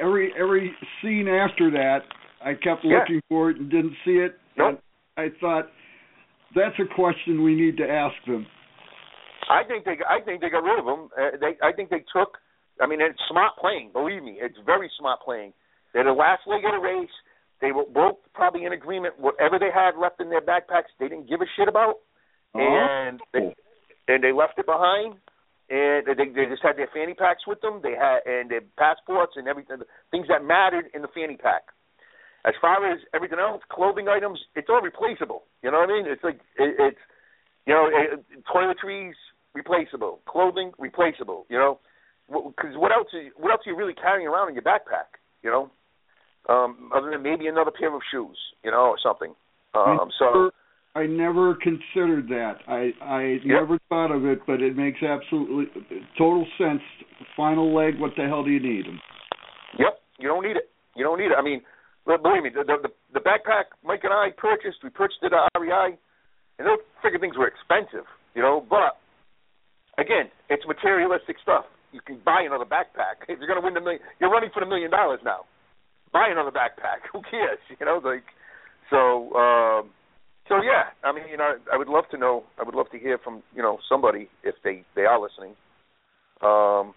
[0.00, 2.00] every every scene after that.
[2.44, 2.98] I kept Yeah.
[2.98, 4.38] looking for it and didn't see it.
[4.58, 4.82] Nope.
[5.16, 5.70] I thought
[6.54, 8.46] that's a question we need to ask them.
[9.48, 11.08] I think they I think they got rid of them.
[11.16, 12.38] Uh, they I think they took.
[12.80, 13.90] I mean, it's smart playing.
[13.92, 15.52] Believe me, it's very smart playing.
[15.92, 17.10] They're the last leg of the race.
[17.60, 19.18] They were both probably in agreement.
[19.18, 21.96] Whatever they had left in their backpacks, they didn't give a shit about,
[22.54, 23.54] and they
[24.06, 25.14] and they left it behind.
[25.70, 27.80] And they they just had their fanny packs with them.
[27.82, 29.78] They had and their passports and everything,
[30.10, 31.62] things that mattered in the fanny pack.
[32.44, 35.42] As far as everything else, clothing items, it's all replaceable.
[35.62, 36.06] You know what I mean?
[36.06, 36.98] It's like it, it's
[37.66, 39.12] you know, it, toiletries
[39.54, 41.46] replaceable, clothing replaceable.
[41.48, 41.78] You know,
[42.28, 43.08] because what else?
[43.12, 45.18] Are, what else are you really carrying around in your backpack?
[45.42, 45.70] You know,
[46.48, 49.34] um, other than maybe another pair of shoes, you know, or something.
[49.74, 50.50] Um, so
[50.94, 52.58] I never considered that.
[52.66, 53.44] I I Yep.
[53.44, 55.66] never thought of it, but it makes absolutely
[56.16, 56.82] total sense.
[57.36, 58.00] Final leg.
[58.00, 58.86] What the hell do you need?
[59.78, 60.70] Yep, you don't need it.
[60.96, 61.36] You don't need it.
[61.38, 61.62] I mean,
[62.08, 65.52] but believe me, the the, the backpack Mike and I purchased, we purchased it at
[65.52, 65.92] REI,
[66.56, 68.64] and those freaking things were expensive, you know.
[68.64, 68.96] But
[70.00, 71.68] again, it's materialistic stuff.
[71.92, 74.00] You can buy another backpack if you're going to win the million.
[74.18, 75.44] You're running for the million dollars now.
[76.10, 77.04] Buy another backpack.
[77.12, 77.60] Who cares?
[77.68, 78.24] You know, like
[78.88, 79.28] so.
[79.36, 79.90] um
[80.48, 82.44] so yeah, I mean, you know, I would love to know.
[82.58, 85.52] I would love to hear from you know somebody if they they are listening.
[86.40, 86.94] Um,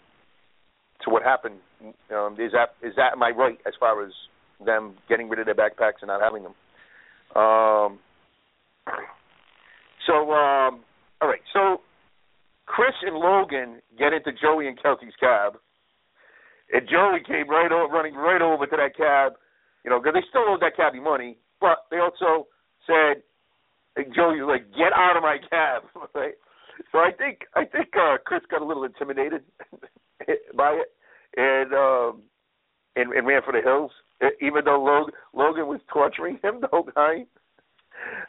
[1.03, 1.59] to what happened.
[2.13, 4.13] Um, is that is that am I right as far as
[4.65, 6.53] them getting rid of their backpacks and not having them?
[7.35, 7.99] Um,
[10.07, 10.83] so um,
[11.21, 11.81] all right, so
[12.65, 15.53] Chris and Logan get into Joey and Kelsey's cab,
[16.71, 19.33] and Joey came right over, running right over to that cab,
[19.83, 22.47] you know, because they still owed that cabbie money, but they also
[22.87, 23.23] said,
[23.95, 25.83] and Joey was like, "Get out of my cab!"
[26.15, 26.33] right?
[26.91, 29.43] So I think I think uh, Chris got a little intimidated
[30.55, 30.89] by it,
[31.37, 32.21] and um,
[32.95, 33.91] and, and ran for the hills.
[34.41, 37.25] Even though Logan, was torturing him the whole time,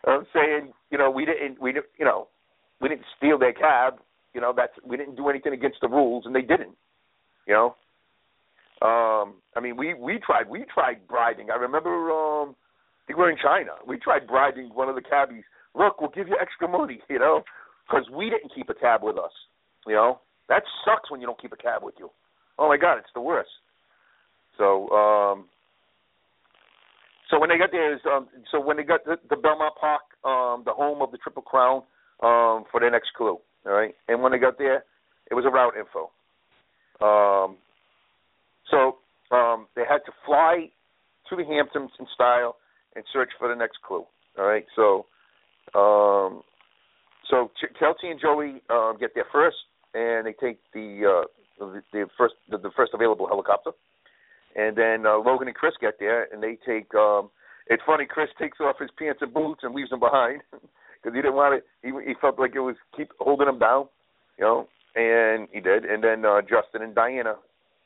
[0.06, 2.28] um, saying, you know, we didn't, we didn't, you know,
[2.80, 3.94] we didn't steal their cab.
[4.34, 6.76] You know, that's we didn't do anything against the rules, and they didn't.
[7.46, 7.76] You know,
[8.82, 11.50] um, I mean, we we tried we tried bribing.
[11.50, 13.72] I remember, um, I think we were in China.
[13.86, 15.44] We tried bribing one of the cabbies.
[15.74, 17.00] Look, we'll give you extra money.
[17.08, 17.42] You know,
[17.86, 19.32] because we didn't keep a cab with us.
[19.86, 22.10] You know, that sucks when you don't keep a cab with you.
[22.58, 23.50] Oh my God, it's the worst.
[24.58, 25.46] So, um,
[27.32, 30.02] so when they got there, is, um, so when they got the, the Belmont Park,
[30.22, 31.82] um, the home of the Triple Crown,
[32.22, 33.38] um, for their next clue.
[33.64, 34.84] All right, and when they got there,
[35.30, 36.10] it was a route info.
[37.00, 37.56] Um,
[38.70, 38.98] so
[39.34, 40.68] um, they had to fly
[41.30, 42.56] to the Hamptons in style
[42.94, 44.04] and search for the next clue.
[44.38, 45.06] All right, so
[45.74, 46.42] um,
[47.30, 49.56] so Ch- Kelsey and Joey um, get there first,
[49.94, 51.26] and they take the uh,
[51.58, 53.70] the, the first the, the first available helicopter,
[54.56, 56.94] and then uh, Logan and Chris get there, and they take.
[56.94, 57.30] Um,
[57.68, 58.06] it's funny.
[58.06, 61.54] Chris takes off his pants and boots and leaves them behind because he didn't want
[61.54, 61.64] it.
[61.82, 63.86] He he felt like it was keep holding him down,
[64.38, 65.84] you know, and he did.
[65.84, 67.34] And then uh, Justin and Diana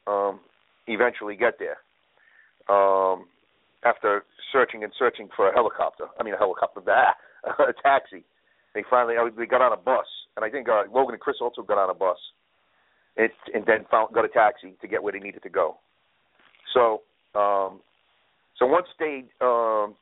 [0.07, 0.41] um,
[0.87, 1.79] eventually get there
[2.75, 3.27] um,
[3.85, 6.07] after searching and searching for a helicopter.
[6.19, 7.15] I mean, a helicopter, bah,
[7.59, 8.25] a taxi.
[8.75, 11.37] They finally uh, they got on a bus, and I think uh, Logan and Chris
[11.41, 12.19] also got on a bus,
[13.17, 15.79] and, and then found got a taxi to get where they needed to go.
[16.77, 17.01] So,
[17.35, 17.81] um,
[18.59, 19.95] so once they um,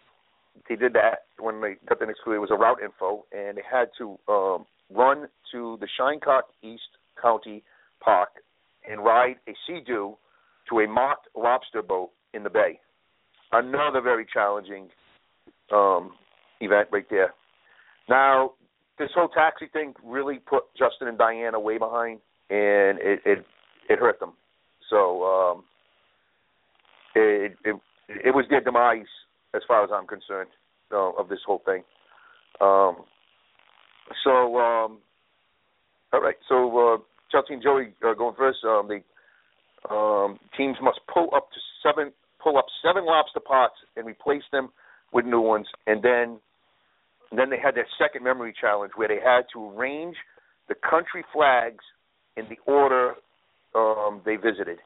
[0.68, 3.56] they did that, when they got the next clue, it was a route info, and
[3.56, 6.82] they had to um, run to the Shinnecock East
[7.20, 7.62] County
[8.00, 8.30] Park
[8.90, 10.16] and ride a sea-doo
[10.68, 12.80] to a mocked lobster boat in the bay.
[13.52, 14.88] Another very challenging
[15.72, 16.12] um,
[16.60, 17.34] event right there.
[18.08, 18.52] Now,
[18.98, 22.18] this whole taxi thing really put Justin and Diana way behind,
[22.50, 23.44] and it it,
[23.88, 24.32] it hurt them.
[24.90, 25.64] So um,
[27.14, 27.77] it, it
[28.09, 29.07] it was their demise
[29.55, 30.50] as far as I'm concerned
[30.92, 31.83] uh, of this whole thing.
[32.61, 33.05] Um,
[34.22, 34.98] so um,
[36.12, 36.96] all right, so uh,
[37.31, 38.59] Kelsey and Joey uh, going first.
[38.64, 44.07] Um, the um, teams must pull up to seven pull up seven lobster pots and
[44.07, 44.70] replace them
[45.12, 46.38] with new ones, and then
[47.31, 50.16] and then they had their second memory challenge where they had to arrange
[50.68, 51.85] the country flags
[52.37, 53.14] in the order
[53.74, 54.79] um, they visited,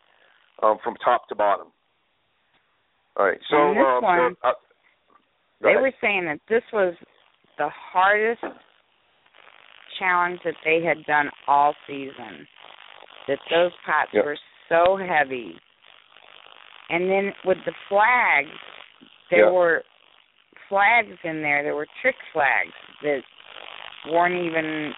[0.62, 1.68] um, from top to bottom.
[3.18, 4.52] All right, so And this um, one, uh,
[5.60, 5.82] they ahead.
[5.82, 6.94] were saying that this was
[7.58, 8.42] the hardest
[9.98, 12.46] challenge that they had done all season.
[13.26, 14.24] That those pots Yep.
[14.24, 15.58] were so heavy.
[16.90, 18.50] And then with the flags,
[19.30, 19.50] there Yeah.
[19.50, 19.84] were
[20.68, 21.62] flags in there.
[21.64, 23.24] There were trick flags that
[24.06, 24.94] weren't even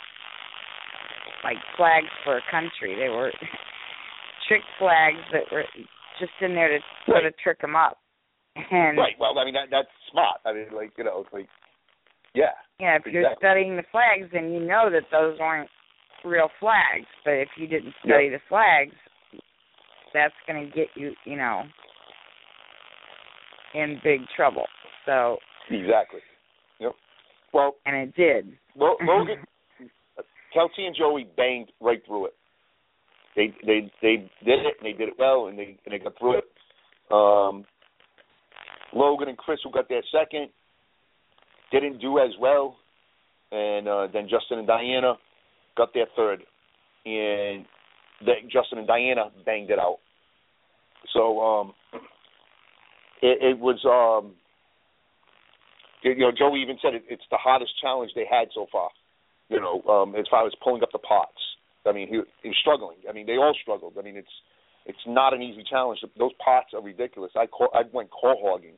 [1.43, 2.95] like flags for a country.
[2.95, 3.33] They were
[4.47, 5.65] trick flags that were
[6.19, 7.99] just in there to sort of trick them up.
[8.57, 9.15] And Right.
[9.19, 10.41] Well, I mean that that's smart.
[10.45, 11.49] I mean, like you know, it's like
[12.35, 15.69] yeah, Yeah, if you're studying the flags, then you know that those aren't
[16.25, 17.07] real flags.
[17.25, 18.95] But if you didn't study the flags,
[20.15, 21.63] that's going to get you, you know,
[23.75, 24.67] in big trouble.
[25.07, 25.39] So,
[25.71, 26.21] exactly.
[26.79, 26.93] Yep.
[27.53, 28.57] Well, and it did.
[28.77, 29.39] Lo- Logan,
[30.55, 32.35] Kelsey and Joey banged right through it.
[33.37, 36.19] They they they did it and they did it well and they and they got
[36.19, 36.45] through it.
[37.13, 37.65] Um,
[38.95, 40.49] Logan and Chris, who got their second,
[41.73, 42.77] didn't do as well,
[43.53, 45.15] and uh, then Justin and Diana
[45.77, 46.43] got their third,
[47.07, 47.65] and
[48.25, 49.99] then Justin and Diana banged it out.
[51.13, 51.73] So um,
[53.23, 54.35] it, it was um,
[56.03, 58.91] you know Joey even said it, it's the hardest challenge they had so far.
[59.49, 61.33] You know, um, as far as pulling up the pots.
[61.87, 62.99] I mean, he, he was struggling.
[63.09, 63.95] I mean, they all struggled.
[63.99, 64.29] I mean, it's
[64.87, 66.01] it's not an easy challenge.
[66.19, 67.33] Those pots are ridiculous.
[67.37, 68.77] I call, I went quahogging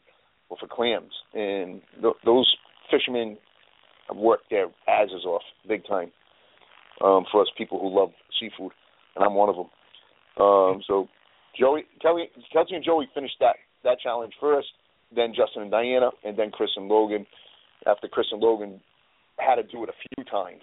[0.48, 2.54] for clams, and th- those
[2.90, 3.38] fishermen
[4.08, 6.12] have worked their asses off big time
[7.02, 8.72] um, for us people who love seafood,
[9.16, 9.70] and I'm one of them.
[10.38, 11.08] Um, so
[11.58, 14.68] Joey, Kelly, Kelsey, and Joey finished that that challenge first.
[15.14, 17.26] Then Justin and Diana, and then Chris and Logan.
[17.86, 18.80] After Chris and Logan
[19.38, 20.62] had to do it a few times,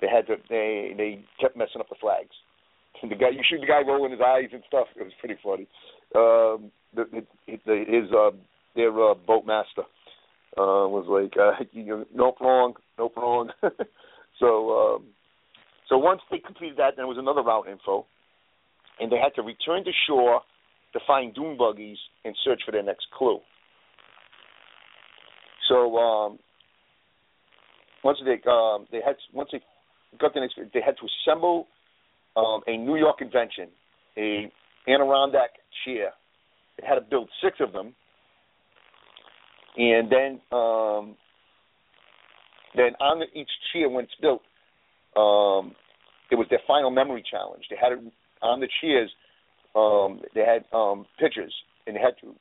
[0.00, 2.34] they had to they they kept messing up the flags.
[3.02, 4.86] The guy, you see the guy rolling his eyes and stuff.
[4.96, 5.66] It was pretty funny.
[6.14, 8.30] Um, the, the, his uh,
[8.76, 9.82] their uh, boat master
[10.58, 13.50] uh, was like, uh, you know, nope, wrong, nope, wrong.
[14.40, 15.06] so um,
[15.88, 18.06] so once they completed that, there was another route info,
[19.00, 20.40] and they had to return to shore
[20.92, 23.38] to find dune buggies and search for their next clue.
[25.68, 26.38] So um,
[28.02, 29.60] once they um, they had once they
[30.18, 31.66] got the next, they had to assemble
[32.36, 33.68] um, a New York invention,
[34.16, 34.50] a
[34.88, 35.50] Adirondack
[35.84, 36.10] chair.
[36.80, 37.94] They had to build six of them,
[39.76, 41.16] and then um,
[42.74, 44.42] then on the, each chair when it's built,
[45.16, 45.74] um,
[46.30, 47.64] it was their final memory challenge.
[47.70, 47.98] They had it
[48.42, 49.10] on the chairs.
[49.74, 51.54] Um, they had um, pictures
[51.86, 52.34] and they had to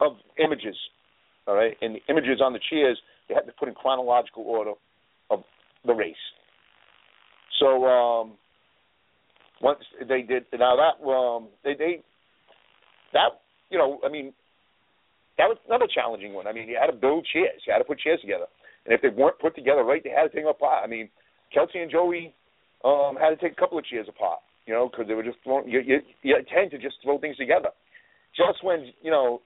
[0.00, 0.76] of images.
[1.46, 4.72] All right, and the images on the chairs they had to put in chronological order
[5.30, 5.40] of
[5.84, 6.14] the race.
[7.60, 8.32] So um,
[9.60, 12.02] once they did now that um, they they
[13.12, 13.40] that
[13.70, 14.32] you know I mean
[15.38, 16.46] that was another challenging one.
[16.46, 18.46] I mean you had to build chairs, you had to put chairs together,
[18.84, 20.82] and if they weren't put together right, they had to take them apart.
[20.84, 21.08] I mean
[21.52, 22.34] Kelsey and Joey
[22.84, 25.38] um, had to take a couple of chairs apart, you know, because they were just
[25.44, 25.68] throwing.
[25.68, 27.70] You, you you tend to just throw things together.
[28.36, 29.40] Just when you know,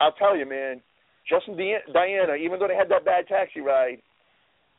[0.00, 0.80] I'll tell you, man.
[1.28, 3.98] Justin Di- Diana, even though they had that bad taxi ride,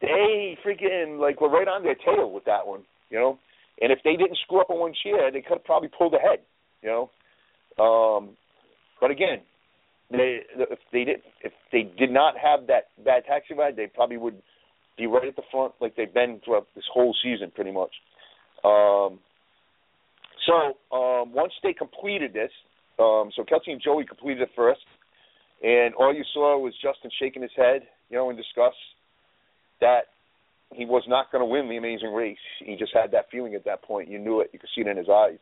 [0.01, 3.37] they freaking like were right on their tail with that one, you know.
[3.81, 6.39] And if they didn't screw up on one chair, they could have probably pulled ahead,
[6.81, 7.09] you know.
[7.83, 8.35] Um,
[8.99, 9.41] but again,
[10.09, 14.17] they if they did if they did not have that bad taxi ride, they probably
[14.17, 14.41] would
[14.97, 17.91] be right at the front like they've been throughout this whole season, pretty much.
[18.63, 19.19] Um,
[20.47, 22.51] so um, once they completed this,
[22.99, 24.81] um, so Kelsey and Joey completed it first,
[25.61, 28.77] and all you saw was Justin shaking his head, you know, in disgust
[29.81, 30.09] that
[30.73, 32.37] he was not going to win the Amazing Race.
[32.59, 34.09] He just had that feeling at that point.
[34.09, 34.49] You knew it.
[34.53, 35.39] You could see it in his eyes.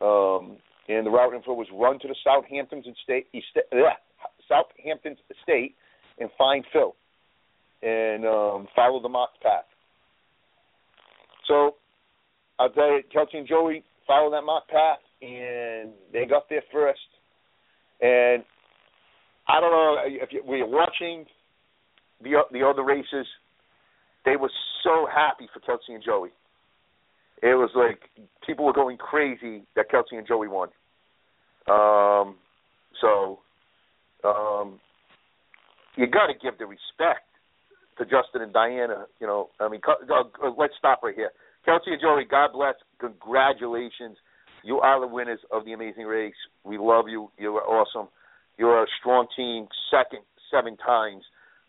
[0.00, 0.56] Um,
[0.88, 3.94] and the route info was run to the Southampton's estate, yeah,
[4.48, 5.74] Southampton's estate,
[6.18, 6.94] and find Phil,
[7.82, 9.64] and um, follow the mock path.
[11.46, 11.76] So
[12.58, 17.00] I'll tell you, Kelsey and Joey follow that mock path, and they got there first.
[18.00, 18.42] And
[19.48, 21.26] I don't know if you, were you watching
[22.22, 23.26] the the other races.
[24.24, 24.50] They were
[24.82, 26.30] so happy for Kelsey and Joey.
[27.42, 28.10] It was like
[28.46, 30.68] people were going crazy that Kelsey and Joey won.
[31.68, 32.36] Um,
[33.00, 33.40] so
[34.24, 34.80] um,
[35.96, 37.26] you got to give the respect
[37.98, 39.06] to Justin and Diana.
[39.20, 41.32] You know, I mean, uh, let's stop right here.
[41.64, 42.74] Kelsey and Joey, God bless.
[43.00, 44.16] Congratulations.
[44.64, 46.34] You are the winners of the Amazing Race.
[46.64, 47.30] We love you.
[47.38, 48.08] You are awesome.
[48.58, 49.66] You're a strong team.
[49.90, 51.24] Second, seven times.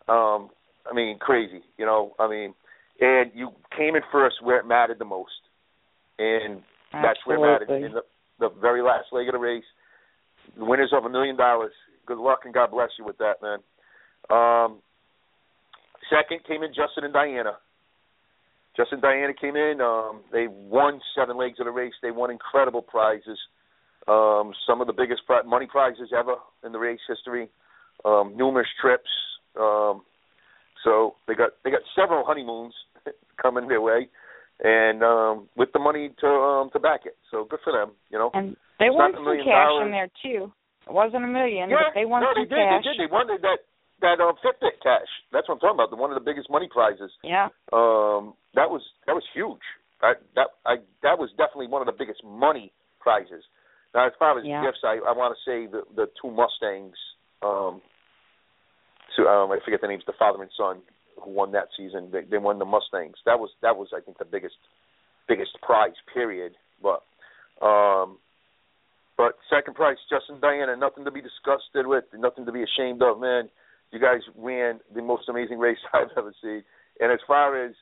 [0.08, 0.50] Um,
[0.90, 1.62] I mean, crazy.
[1.78, 2.54] You know, I mean,
[3.00, 5.32] and you came in first where it mattered the most,
[6.18, 6.62] and
[6.92, 8.02] that's where it mattered in the,
[8.38, 9.64] the very last leg of the race.
[10.56, 11.72] The winners of a million dollars.
[12.06, 13.58] Good luck and God bless you with that, man.
[14.30, 14.78] Um,
[16.10, 17.56] second came in Justin and Diana.
[18.76, 19.80] Justin and Diana came in.
[19.80, 21.94] Um, they won seven legs of the race.
[22.02, 23.38] They won incredible prizes.
[24.06, 27.48] Um, some of the biggest pri- money prizes ever in the race history.
[28.04, 29.08] Um, numerous trips.
[29.58, 30.02] Um,
[30.84, 32.74] so they got they got several honeymoons
[33.42, 34.08] coming their way,
[34.62, 37.16] and um, with the money to um, to back it.
[37.30, 37.92] So good for them.
[38.10, 38.30] You know.
[38.34, 39.84] And they It's won some cash dollars.
[39.86, 40.52] in there too.
[40.86, 42.60] It wasn't a million, Yeah, but they won no, some they did.
[42.60, 42.84] cash.
[42.84, 43.00] They did.
[43.00, 43.60] They won that
[44.02, 45.08] that um, Fitbit cash.
[45.32, 45.90] That's what I'm talking about.
[45.90, 47.10] The one of the biggest money prizes.
[47.24, 47.48] Yeah.
[47.72, 49.64] Um, that was that was huge.
[50.02, 53.42] That that I that was definitely one of the biggest money prizes.
[53.94, 54.60] Now, as far as Yeah.
[54.62, 56.98] gifts, I I want to say the the two Mustangs.
[57.42, 57.80] Um,
[59.16, 60.04] so um, I forget the names.
[60.06, 60.82] The father and son
[61.22, 62.10] who won that season.
[62.12, 63.16] They they won the Mustangs.
[63.24, 64.56] That was that was I think the biggest
[65.28, 65.94] biggest prize.
[66.12, 66.52] Period.
[66.82, 67.02] But
[67.64, 68.18] um,
[69.16, 73.20] but second prize, Justin Diana, nothing to be disgusted with, nothing to be ashamed of,
[73.20, 73.48] man.
[73.92, 76.64] You guys ran the most amazing race I've ever seen.
[77.00, 77.74] And as far as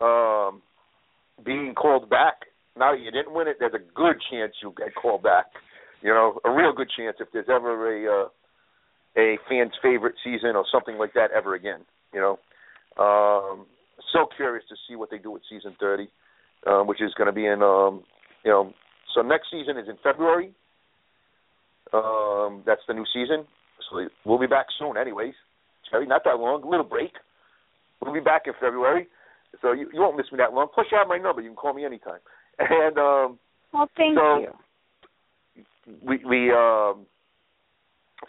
[0.00, 0.62] um
[1.44, 5.22] being called back, now you didn't win it, there's a good chance you'll get called
[5.22, 5.46] back.
[6.02, 8.28] You know, a real good chance if there's ever a uh,
[9.16, 11.80] a fan's favorite season or something like that ever again.
[12.12, 12.38] You know,
[13.02, 13.66] um,
[14.12, 16.08] so curious to see what they do with season 30,
[16.66, 18.02] um, which is going to be in um,
[18.44, 18.72] you know.
[19.14, 20.52] So next season is in February.
[21.92, 23.44] Um, that's the new season.
[23.90, 25.34] So we'll be back soon, anyways.
[25.90, 27.12] Cherry, not that long, a little break.
[28.00, 29.06] We'll be back in February,
[29.60, 30.68] so you, you won't miss me that long.
[30.74, 31.40] Plus, you have my number.
[31.42, 32.20] You can call me anytime.
[32.58, 33.38] And um,
[33.72, 35.64] Well, thank So- you.
[36.06, 37.06] we we um,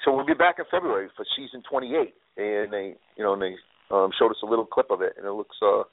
[0.03, 3.55] so we'll be back in February for season 28, and they you know and they
[3.91, 5.83] um, showed us a little clip of it, and it looks uh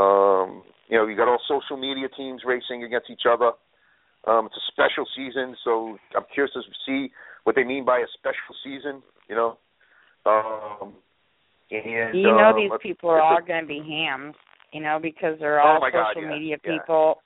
[0.00, 3.52] um you know you got all social media teams racing against each other.
[4.26, 7.12] Um, it's a special season, so I'm curious to see
[7.44, 9.02] what they mean by a special season.
[9.28, 9.58] You know,
[10.26, 10.94] um,
[11.70, 14.34] and You know um, these people are all going to be hams,
[14.72, 16.72] you know, because they're Oh all God, social yeah, media yeah.
[16.72, 17.22] people.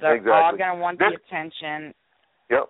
[0.00, 1.94] They're all going to want the attention.
[2.50, 2.68] Yep.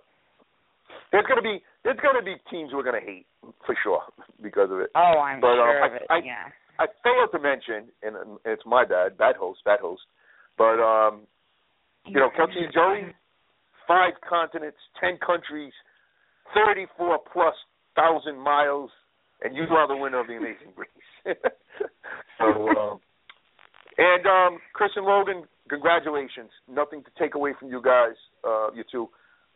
[1.12, 3.26] There's gonna be there's gonna be teams we're gonna hate
[3.66, 4.03] for sure
[4.43, 4.91] because of it.
[4.95, 6.07] Oh, I'm But, um, sure I- of it.
[6.11, 6.49] I- yeah.
[6.81, 10.03] I failed to mention, and um, it's my bad, bad host, bad host.
[10.57, 11.26] But um,
[12.07, 13.14] you know, Kelsey and Joey,
[13.89, 15.72] five continents, ten countries,
[16.55, 17.55] thirty-four plus
[17.97, 18.91] thousand miles,
[19.43, 21.37] and you are the winner of the Amazing Race.
[22.39, 22.45] so,
[22.79, 23.01] um,
[23.99, 26.51] and um, Chris and Logan, congratulations!
[26.68, 28.14] Nothing to take away from you guys,
[28.47, 29.09] uh, you two.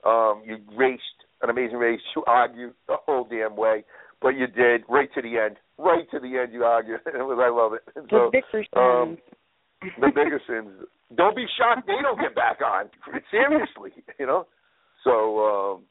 [0.05, 1.03] Um, you raced
[1.43, 2.01] an amazing race.
[2.17, 3.85] You argued the whole damn way,
[4.21, 5.57] but you did right to the end.
[5.79, 7.01] Right to the end, you argued.
[7.07, 7.83] It was, I love it.
[7.97, 8.43] And The
[8.75, 9.19] so, um,
[10.01, 10.87] the Dickersons.
[11.17, 12.87] Don't be shocked they don't get back on.
[13.31, 14.47] Seriously, you know.
[15.05, 15.83] So, um,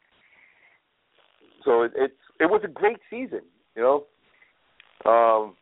[1.64, 3.42] so it, it's it was a great season,
[3.76, 4.06] you know.
[5.06, 5.56] Um,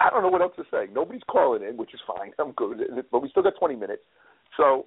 [0.00, 0.92] I don't know what else to say.
[0.92, 2.32] Nobody's calling in, which is fine.
[2.38, 2.78] I'm good,
[3.10, 4.02] but we still got 20 minutes.
[4.56, 4.86] So,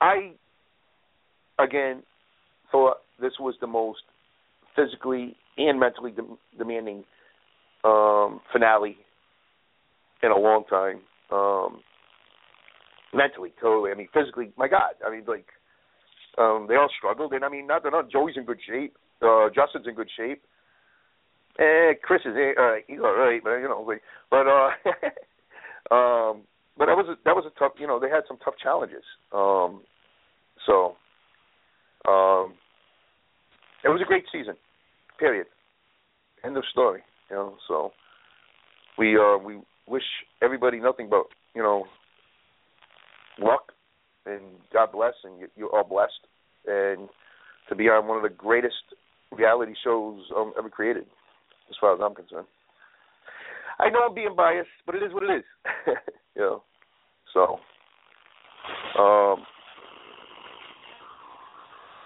[0.00, 0.32] I
[1.62, 2.02] again
[2.70, 4.00] thought this was the most
[4.74, 7.04] physically and mentally dem- demanding
[7.84, 8.96] um, finale
[10.22, 11.00] in a long time.
[11.30, 11.80] Um,
[13.12, 13.90] mentally, totally.
[13.90, 14.94] I mean, physically, my God.
[15.06, 15.46] I mean, like
[16.38, 18.96] um, they all struggled, and I mean, not that not Joey's in good shape.
[19.20, 20.42] Uh, Justin's in good shape.
[21.58, 24.70] Eh, Chris is uh, he's all right, but you know, like, but uh,
[25.94, 26.42] um,
[26.78, 27.72] but that was a, that was a tough.
[27.78, 29.04] You know, they had some tough challenges.
[29.32, 29.82] Um,
[30.66, 30.96] so,
[32.08, 32.54] um,
[33.84, 34.54] it was a great season.
[35.18, 35.46] Period.
[36.44, 37.00] End of story.
[37.30, 37.92] You know, so
[38.98, 40.02] we uh we wish
[40.42, 41.24] everybody nothing but
[41.54, 41.84] you know
[43.38, 43.72] luck
[44.26, 44.42] and
[44.72, 46.12] God bless and you're all blessed
[46.66, 47.08] and
[47.68, 48.74] to be on one of the greatest
[49.30, 51.04] reality shows um, ever created,
[51.70, 52.46] as far as I'm concerned.
[53.78, 55.44] I know I'm being biased, but it is what it is.
[56.36, 56.62] you know.
[57.32, 57.58] So
[59.00, 59.44] um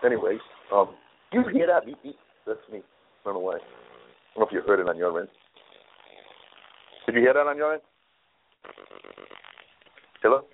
[0.05, 0.41] anyways,
[0.73, 0.95] um
[1.33, 2.17] you hear that beep beep?
[2.47, 2.79] That's me.
[2.79, 2.83] I
[3.25, 3.57] don't know why.
[3.57, 5.29] I don't know if you heard it on your end.
[7.07, 7.83] Did you hear that on your end?
[10.23, 10.45] Hello?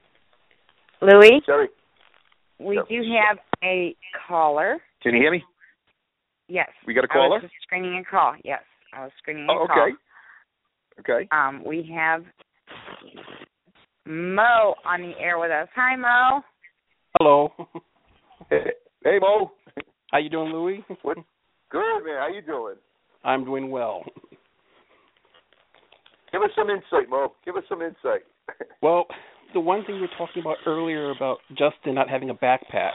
[1.01, 1.69] Louie, Cherry?
[2.59, 2.89] we Yep.
[2.89, 3.97] do have a
[4.29, 4.83] caller.
[5.03, 5.45] Can you hear me?
[6.49, 6.71] Yes.
[6.87, 7.39] We got a caller?
[7.39, 8.35] I was just screening a call.
[8.45, 8.63] Yes,
[8.93, 9.83] I was screening a Oh, call.
[9.83, 9.97] okay.
[11.01, 11.29] Okay.
[11.33, 12.25] Um, we have
[14.05, 15.69] Mo on the air with us.
[15.75, 16.43] Hi, Mo.
[17.19, 17.53] Hello.
[19.05, 19.53] Hey, Mo.
[20.11, 20.85] How you doing, Louie?
[21.03, 21.17] What?
[21.71, 22.19] Good man.
[22.19, 22.77] How you doing?
[23.25, 24.05] I'm doing well.
[26.31, 27.33] Give us some insight, Mo.
[27.45, 28.23] Give us some insight.
[28.83, 29.07] Well,
[29.55, 32.91] the one thing you were talking about earlier about Justin not having a backpack.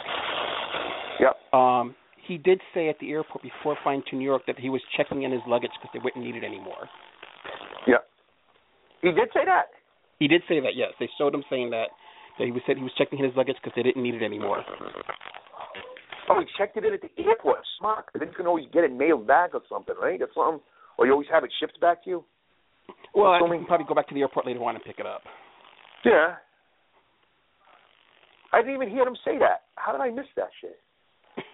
[1.22, 1.54] Yep.
[1.54, 1.96] Um,
[2.28, 5.24] he did say at the airport before flying to New York that he was checking
[5.24, 6.90] in his luggage because they wouldn't need it anymore.
[7.88, 8.06] Yep.
[9.02, 9.68] He did say that.
[10.20, 10.76] He did say that.
[10.76, 11.88] Yes, they showed him saying that.
[12.38, 14.24] That he was said he was checking in his luggage because they didn't need it
[14.24, 14.66] anymore.
[16.30, 17.60] Oh, he checked it in at the airport.
[17.80, 18.06] Smart.
[18.14, 20.20] Then you can always get it mailed back or something, right?
[20.20, 20.62] That's something.
[20.98, 22.26] Or you always have it shipped back to you.
[23.14, 25.22] Well, I can probably go back to the airport later on and pick it up.
[26.04, 26.36] Yeah.
[28.54, 29.68] I didn't even hear him say that.
[29.76, 30.78] How did I miss that shit?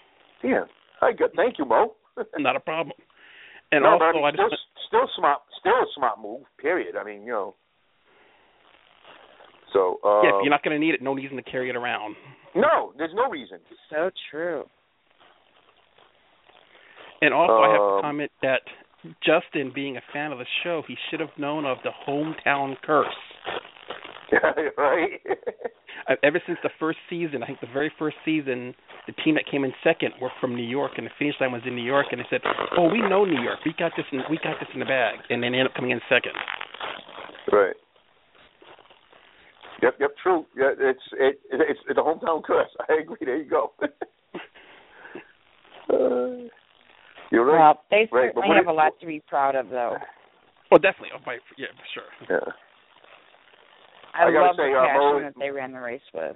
[0.42, 0.66] Damn.
[1.02, 1.32] I good.
[1.36, 1.94] Thank you, Mo.
[2.38, 2.96] Not a problem.
[3.72, 6.42] And no, also, I mean, I still, just still smart, still a smart move.
[6.60, 6.96] Period.
[6.96, 7.56] I mean, you know.
[9.74, 10.00] So.
[10.04, 12.16] Uh, yeah, if you're not going to need it, no reason to carry it around.
[12.56, 13.60] No, there's no reason.
[13.90, 14.66] So true.
[17.22, 18.62] And also, I have Um, to comment that
[19.26, 23.08] Justin, being a fan of the show, he should have known of the hometown curse.
[24.78, 25.22] right.
[26.08, 28.76] Uh, Ever since the first season, I think the very first season,
[29.08, 31.62] the team that came in second were from New York, and the finish line was
[31.66, 32.08] in New York.
[32.12, 32.42] And they said,
[32.78, 33.60] "Oh, we know New York.
[33.66, 34.06] We got this.
[34.12, 36.34] In, we got this in the bag." And then they ended up coming in second.
[37.52, 37.76] Right.
[39.84, 39.96] Yep.
[40.00, 40.12] Yep.
[40.24, 40.46] True.
[40.58, 40.72] Yeah.
[40.80, 42.70] It's it, it's it's a hometown curse.
[42.90, 43.18] I agree.
[43.22, 43.74] There you go.
[45.90, 46.48] Uh,
[47.32, 47.60] you're right.
[47.60, 49.98] Well, they Right, certainly what have it- a lot to be proud of, though.
[50.72, 51.10] Well, definitely.
[51.16, 52.04] Oh, my, yeah, for sure.
[52.30, 52.54] Yeah.
[54.14, 56.36] I, I gotta love say, the uh, passion Mo- that they ran the race with.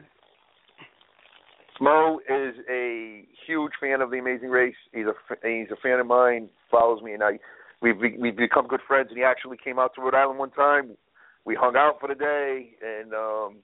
[1.80, 4.76] Mo is a huge fan of the Amazing Race.
[4.94, 5.14] He's a
[5.48, 6.50] he's a fan of mine.
[6.72, 7.40] Follows me, and I
[7.82, 9.08] we've be- we've become good friends.
[9.10, 10.98] And he actually came out to Rhode Island one time.
[11.48, 13.56] We hung out for the day, and um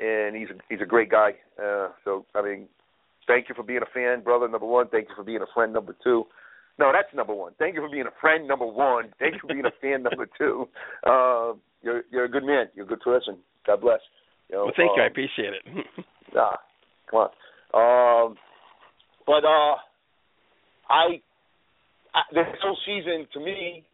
[0.00, 1.32] and he's a, he's a great guy.
[1.58, 2.68] Uh, so I mean,
[3.26, 4.48] thank you for being a fan, brother.
[4.48, 5.72] Number one, thank you for being a friend.
[5.72, 6.26] Number two,
[6.78, 7.54] no, that's number one.
[7.58, 8.46] Thank you for being a friend.
[8.46, 10.02] Number one, thank you for being a fan.
[10.08, 10.68] Number two,
[11.04, 12.66] uh, you're you're a good man.
[12.76, 13.38] You're a good person.
[13.66, 14.00] God bless.
[14.48, 15.02] You know, Well, thank you.
[15.02, 15.86] I um, appreciate it.
[16.34, 16.56] Ah,
[17.10, 18.28] come on.
[18.30, 18.36] Um,
[19.26, 19.76] but uh,
[20.88, 21.20] I,
[22.14, 23.84] I this whole season to me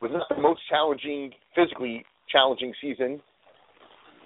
[0.00, 3.20] was not the most challenging, physically challenging season.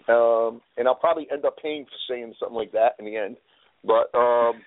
[0.06, 3.36] Um, and I'll probably end up paying for saying something like that in the end.
[3.84, 4.60] But um,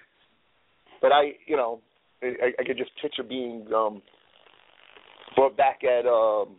[1.01, 1.81] but I, you know,
[2.23, 4.01] I, I could just picture being um,
[5.35, 6.55] brought back at um,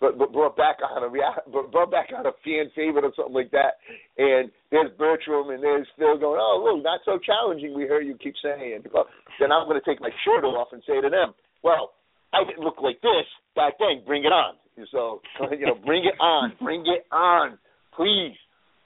[0.00, 3.78] brought back on a brought back on a fan favorite or something like that.
[4.18, 7.74] And there's Bertram and there's Phil going, oh look, not so challenging.
[7.74, 8.84] We heard you keep saying.
[8.92, 9.06] Well,
[9.38, 11.92] then I'm going to take my shirt off and say to them, well,
[12.34, 14.04] I didn't look like this back then.
[14.04, 14.56] Bring it on.
[14.90, 15.20] So
[15.50, 17.58] you know, bring it on, bring it on,
[17.96, 18.36] please.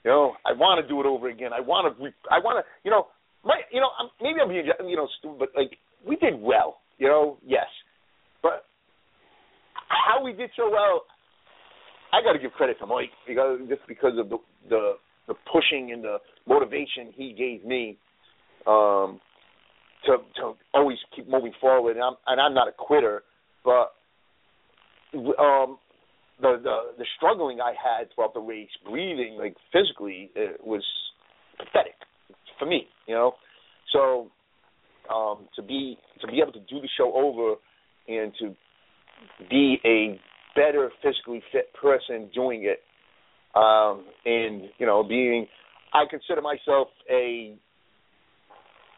[0.03, 1.51] You know, I want to do it over again.
[1.53, 2.05] I want to.
[2.31, 2.69] I want to.
[2.83, 3.07] You know,
[3.43, 3.61] my.
[3.71, 5.77] You know, I'm, maybe I'm being you know stupid, but like
[6.07, 6.79] we did well.
[6.97, 7.67] You know, yes,
[8.41, 8.65] but
[9.89, 11.03] how we did so well,
[12.13, 14.37] I got to give credit to Mike because just because of the
[14.69, 14.93] the
[15.27, 16.17] the pushing and the
[16.47, 17.97] motivation he gave me
[18.65, 19.19] um,
[20.05, 21.97] to to always keep moving forward.
[21.97, 23.23] And I'm and I'm not a quitter,
[23.63, 23.91] but
[25.13, 25.77] um,
[26.41, 30.83] the the the struggling I had throughout the race, breathing like physically, it was
[31.57, 31.95] pathetic
[32.59, 32.87] for me.
[33.07, 33.31] You know,
[33.93, 34.31] so
[35.13, 37.55] um, to be to be able to do the show over
[38.07, 38.55] and to
[39.49, 40.19] be a
[40.55, 42.81] better physically fit person doing it
[43.55, 45.47] um and you know being
[45.93, 47.55] i consider myself a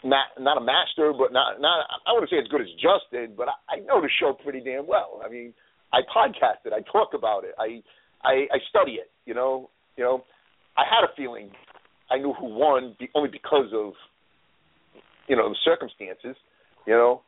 [0.03, 3.47] not not a master, but not not I wouldn't say as good as Justin, but
[3.49, 5.21] I, I know the show pretty damn well.
[5.25, 5.53] I mean,
[5.91, 7.81] I podcast it, I talk about it, I
[8.23, 9.09] I, I study it.
[9.25, 10.23] You know, you know,
[10.77, 11.51] I had a feeling
[12.11, 13.93] I knew who won be, only because of
[15.27, 16.35] you know the circumstances.
[16.87, 17.21] You know,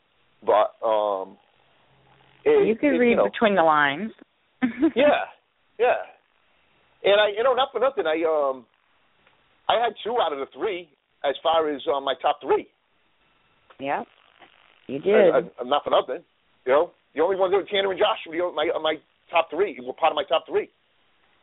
[0.45, 1.37] but um,
[2.43, 4.11] it, you could it, read you know, between the lines.
[4.95, 5.29] yeah,
[5.79, 6.01] yeah.
[7.03, 8.65] And I, you know, not for nothing, I um,
[9.69, 10.89] I had two out of the three
[11.23, 12.67] as far as um, my top three.
[13.79, 14.03] Yeah,
[14.87, 15.13] you did.
[15.13, 16.23] I, I, not for nothing,
[16.65, 16.91] you know.
[17.15, 18.95] The only ones that were Tanner and Josh were the, my my
[19.29, 19.77] top three.
[19.81, 20.69] Were part of my top three,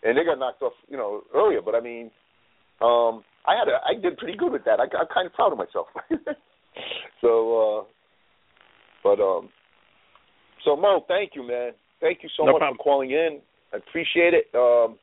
[0.03, 1.61] and they got knocked off, you know, earlier.
[1.63, 2.11] But I mean,
[2.81, 4.81] um, I had a, I did pretty good with that.
[4.81, 5.87] I, I'm kind of proud of myself.
[7.21, 7.85] so, uh,
[9.03, 9.49] but um,
[10.65, 11.73] so Mo, thank you, man.
[12.01, 12.77] Thank you so No much problem.
[12.79, 13.41] for calling in.
[13.73, 14.47] I appreciate it.
[14.55, 14.97] Um,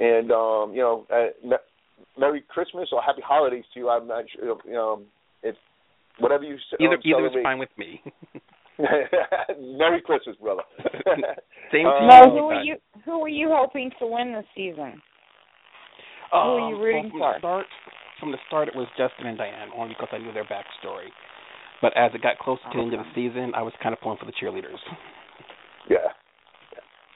[0.00, 1.64] and um, you know, uh, me-
[2.18, 3.88] Merry Christmas or Happy Holidays to you.
[3.88, 4.58] I'm not sure.
[4.66, 5.02] You know,
[5.42, 5.54] if
[6.18, 8.02] whatever you s- Either um, either is fine with me.
[9.78, 10.62] Merry Christmas, brother.
[11.72, 12.06] Same to you.
[12.06, 12.76] Mo, who are you?
[13.04, 15.00] Who are you hoping to win this season?
[16.30, 17.32] Who are you Um, rooting well, for?
[17.32, 17.66] from The start,
[18.20, 21.08] from the start, it was Justin and Diane, only because I knew their backstory.
[21.80, 24.00] But as it got closer to the end of the season, I was kind of
[24.00, 24.78] pulling for the cheerleaders.
[25.88, 26.10] Yeah.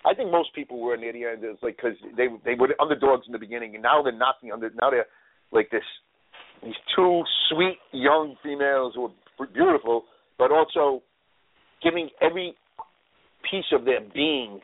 [0.05, 1.45] I think most people were near the end.
[1.45, 4.37] It's like because they they were the underdogs in the beginning, and now they're not
[4.43, 4.71] the under.
[4.81, 5.07] Now they're
[5.53, 5.83] like this.
[6.63, 9.11] These two sweet young females who
[9.41, 10.05] are beautiful,
[10.39, 11.03] but also
[11.83, 12.55] giving every
[13.51, 14.61] piece of their being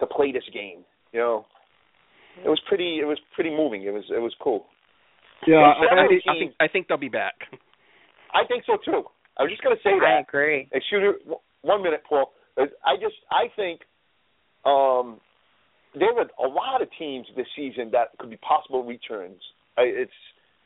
[0.00, 0.84] to play this game.
[1.12, 1.46] You know,
[2.44, 2.98] it was pretty.
[3.00, 3.82] It was pretty moving.
[3.82, 4.66] It was it was cool.
[5.46, 7.34] Yeah, I, seven I think, I think I think they'll be back.
[8.32, 9.04] I think so too.
[9.38, 10.28] I was just going to say I that.
[10.28, 10.68] agree.
[10.72, 12.32] Excuse me, one minute, Paul.
[12.56, 13.80] I just I think
[14.64, 15.20] um,
[15.98, 19.40] there were a lot of teams this season that could be possible returns.
[19.78, 20.12] It's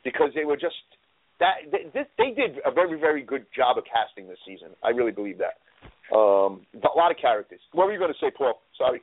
[0.03, 0.75] because they were just
[1.39, 4.69] that they, this, they did a very very good job of casting this season.
[4.83, 5.59] I really believe that.
[6.13, 7.59] Um, a lot of characters.
[7.73, 8.61] What were you going to say, Paul?
[8.77, 9.01] Sorry.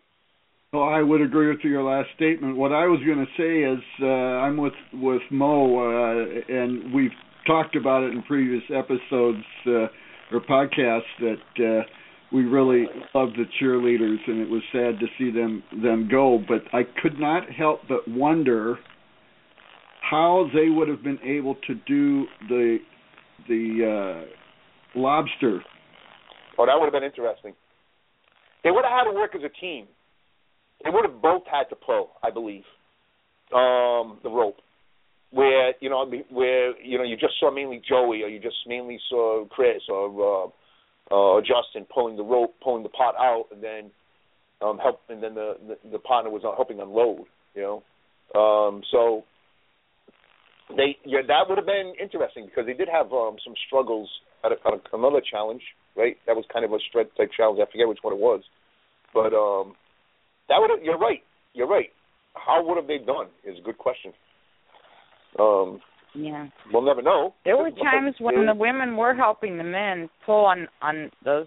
[0.73, 2.57] Well, I would agree with your last statement.
[2.57, 7.13] What I was going to say is uh, I'm with with Mo, uh, and we've
[7.47, 9.87] talked about it in previous episodes uh,
[10.33, 11.85] or podcasts that uh,
[12.33, 16.43] we really loved the cheerleaders, and it was sad to see them them go.
[16.47, 18.77] But I could not help but wonder
[20.11, 22.79] how they would have been able to do the
[23.49, 25.61] the uh, lobster.
[26.59, 27.55] Oh, that would have been interesting.
[28.63, 29.87] They would have had to work as a team.
[30.83, 32.65] They would have both had to pull, I believe,
[33.55, 34.57] um, the rope.
[35.31, 38.99] Where you know, where you know, you just saw mainly Joey, or you just mainly
[39.09, 40.53] saw Chris or
[41.11, 43.91] uh, uh, Justin pulling the rope, pulling the pot out, and then
[44.63, 47.27] um, help, and then the, the the partner was helping unload.
[47.55, 47.83] You
[48.35, 49.25] know, um, so
[50.71, 54.09] they yeah, that would have been interesting because they did have um, some struggles
[54.45, 55.63] at, a, at another challenge,
[55.97, 56.17] right?
[56.27, 57.61] That was kind of a strength type challenge.
[57.63, 58.43] I forget which one it was,
[59.13, 59.75] but um,
[60.49, 61.23] that would you're right.
[61.53, 61.91] You're right.
[62.35, 63.27] How would have they done?
[63.45, 64.13] Is a good question.
[65.39, 65.81] Um,
[66.15, 66.47] Yeah.
[66.73, 67.35] we'll never know.
[67.45, 71.47] There were times when they- the women were helping the men pull on on those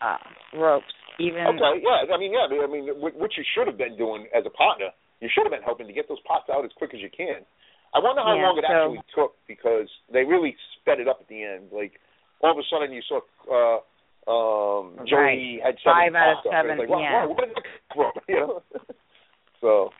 [0.00, 0.16] uh
[0.54, 0.92] ropes.
[1.18, 2.08] Even Okay, yeah.
[2.14, 2.48] I mean, yeah.
[2.48, 4.88] I mean, wh- what you should have been doing as a partner,
[5.20, 7.44] you should have been helping to get those pots out as quick as you can.
[7.92, 11.20] I wonder how Yeah, long it so- actually took because they really sped it up
[11.20, 11.70] at the end.
[11.72, 12.00] Like
[12.42, 13.20] all of a sudden, you saw
[13.50, 13.80] uh,
[14.30, 16.52] um, Joey had seven Five out of pots up.
[16.52, 17.26] and seven, like, wow, yeah.
[17.26, 18.22] wow, where did that come from?
[18.28, 18.62] You know.
[19.60, 19.90] so,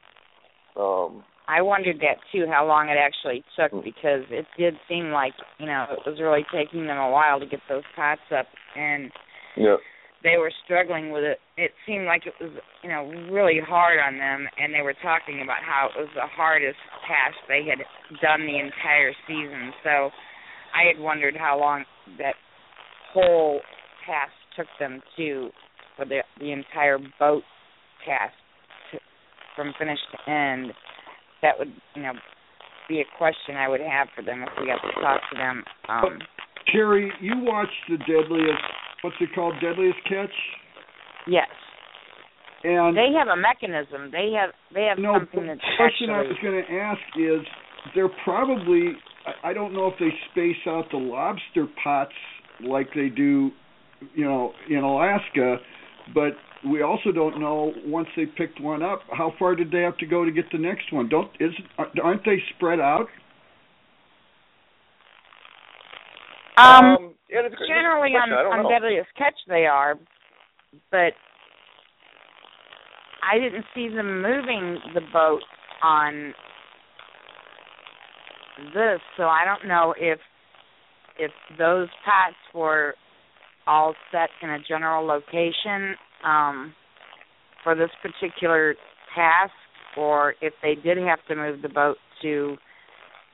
[0.80, 3.82] um, I wondered that too, how long it actually took Mm.
[3.84, 7.46] because it did seem like you know it was really taking them a while to
[7.46, 9.10] get those pots up, and
[9.56, 9.76] yeah.
[10.22, 11.40] they were struggling with it.
[11.56, 15.42] It seemed like it was you know really hard on them, and they were talking
[15.42, 16.78] about how it was the hardest
[17.08, 17.82] task they had
[18.22, 19.72] done the entire season.
[19.82, 20.10] So
[20.74, 21.84] I had wondered how long
[22.18, 22.34] that
[23.12, 23.60] whole
[24.06, 25.50] task took them to
[25.96, 27.42] for the the entire boat
[28.06, 28.34] task
[28.92, 28.98] to,
[29.56, 30.72] from finish to end.
[31.42, 32.12] That would you know
[32.88, 35.64] be a question I would have for them if we got to talk to them.
[35.88, 36.18] Um,
[36.72, 38.62] Cherry, you watched the deadliest.
[39.02, 39.54] What's it called?
[39.62, 40.34] Deadliest catch.
[41.26, 41.48] yes,
[42.64, 44.10] And they have a mechanism.
[44.12, 47.46] They have they have no, something the that's question I was going to ask is,
[47.94, 48.92] they're probably.
[49.26, 52.14] I- I don't know if they space out the lobster pots
[52.60, 53.52] like they do,
[54.14, 55.60] you know, in Alaska,
[56.14, 59.96] but we also don't know once they picked one up how far did they have
[59.98, 61.08] to go to get the next one.
[61.08, 61.52] Don't is
[62.02, 63.08] aren't they spread out?
[66.58, 68.38] um, yeah, that's a good- generally good on question.
[68.38, 68.68] I don't on know.
[68.68, 69.98] Deadliest Catch they are,
[70.90, 71.14] but
[73.22, 75.42] I didn't see them moving the boat
[75.82, 76.34] on
[78.74, 80.18] this, so I don't know if
[81.18, 82.94] if those pots were
[83.66, 85.94] all set in a general location
[86.24, 86.74] um,
[87.62, 88.74] for this particular
[89.14, 89.52] task,
[89.96, 92.56] or if they did have to move the boat to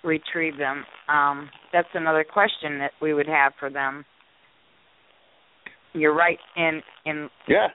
[0.03, 0.85] retrieve them.
[1.09, 4.05] Um, that's another question that we would have for them.
[5.93, 6.39] You're right.
[6.57, 7.69] In in Yeah.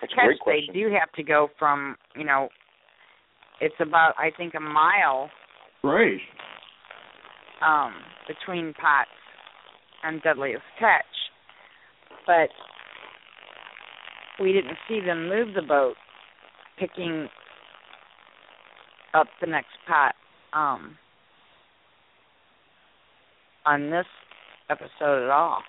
[0.00, 2.48] That's Catch, they do have to go from you know,
[3.60, 5.30] it's about I think a mile
[5.84, 6.20] Right.
[7.60, 7.94] um,
[8.28, 9.10] between pots
[10.04, 11.04] and Deadliest Catch,
[12.26, 12.48] but
[14.42, 15.94] we didn't see them move the boat,
[16.78, 17.28] picking
[19.14, 20.14] up the next pot
[20.52, 20.96] um,
[23.66, 24.06] on this
[24.70, 25.62] episode at all.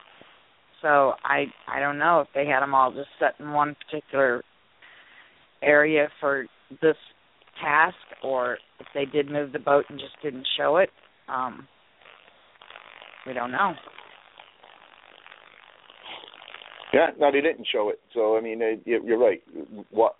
[0.81, 4.43] So I I don't know if they had them all just set in one particular
[5.61, 6.45] area for
[6.81, 6.97] this
[7.61, 10.89] task, or if they did move the boat and just didn't show it.
[11.27, 11.67] Um,
[13.25, 13.73] we don't know.
[16.93, 17.99] Yeah, no, they didn't show it.
[18.13, 19.41] So I mean, you- you're right.
[19.89, 20.15] What,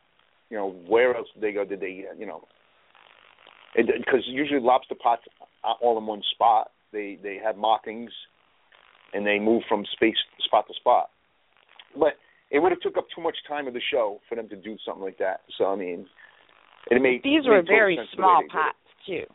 [0.50, 1.64] you know, where else did they go?
[1.66, 2.48] Did they, you know,
[3.76, 5.24] because usually lobster pots
[5.64, 6.72] are all in one spot.
[6.92, 8.12] They they have markings,
[9.14, 11.10] and they move from space spot to spot.
[11.96, 12.14] But
[12.50, 14.78] it would have took up too much time of the show for them to do
[14.86, 15.42] something like that.
[15.58, 16.08] So I mean,
[16.92, 18.52] it made These made were total very sense the small they did it.
[18.54, 19.26] pots too.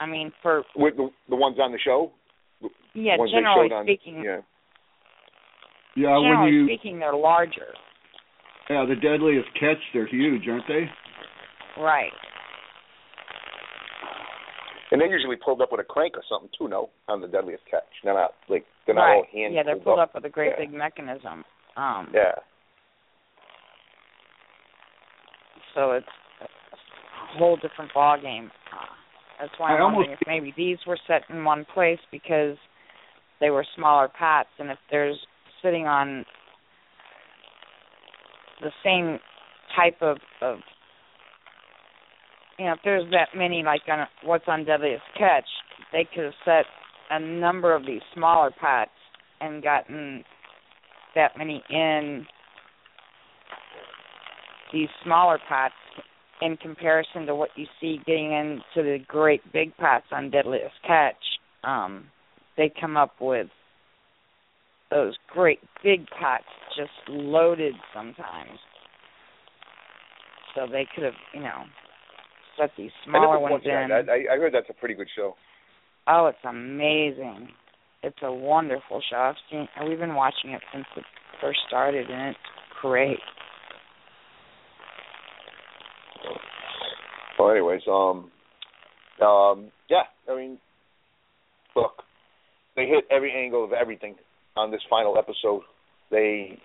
[0.00, 2.12] I mean, for With the the ones on the show.
[2.94, 4.40] yeah, generally on- speaking, Yeah.
[5.94, 7.72] Yeah, when generally you speaking, they're larger.
[8.68, 10.90] yeah, the deadliest catch, they're huge, aren't they?
[11.80, 12.12] Right.
[14.90, 17.64] And they're usually pulled up with a crank or something too, no, on the deadliest
[17.70, 17.82] catch.
[18.04, 19.14] They're not like they're not right.
[19.16, 19.54] all hand.
[19.54, 20.66] yeah, they're pulled pulled up with a great Yeah.
[20.66, 21.44] big mechanism.
[21.76, 22.34] Um, Yeah.
[25.74, 26.25] So it's a
[27.36, 28.50] whole different ball game.
[28.72, 28.84] Uh,
[29.40, 32.56] that's why I'm I wondering almost- if maybe these were set in one place because
[33.40, 35.18] they were smaller pots, and if there's
[35.62, 36.24] sitting on
[38.60, 39.18] the same
[39.74, 40.58] type of of
[42.58, 45.44] you know, if there's that many like on what's on Deadliest Catch,
[45.92, 46.64] they could have set
[47.10, 48.90] a number of these smaller pots
[49.40, 50.24] and gotten
[51.14, 52.26] that many in
[54.72, 55.74] these smaller pots
[56.42, 61.16] in comparison to what you see getting into the great big pots on Deadliest Catch.
[61.64, 62.06] Um,
[62.56, 63.48] they come up with
[64.90, 66.44] those great big pots
[66.76, 68.58] just loaded sometimes.
[70.54, 71.64] So they could have, you know,
[72.58, 73.72] set these smaller ones in.
[73.92, 75.34] I, I I heard that's a pretty good show.
[76.08, 77.48] Oh, it's amazing.
[78.02, 79.16] It's a wonderful show.
[79.16, 81.04] I've seen we've been watching it since it
[81.40, 82.38] first started and it's
[82.80, 83.18] great.
[87.46, 88.30] Well, anyways, um,
[89.24, 90.02] um, yeah.
[90.28, 90.58] I mean,
[91.76, 92.02] look,
[92.74, 94.16] they hit every angle of everything
[94.56, 95.62] on this final episode.
[96.10, 96.58] They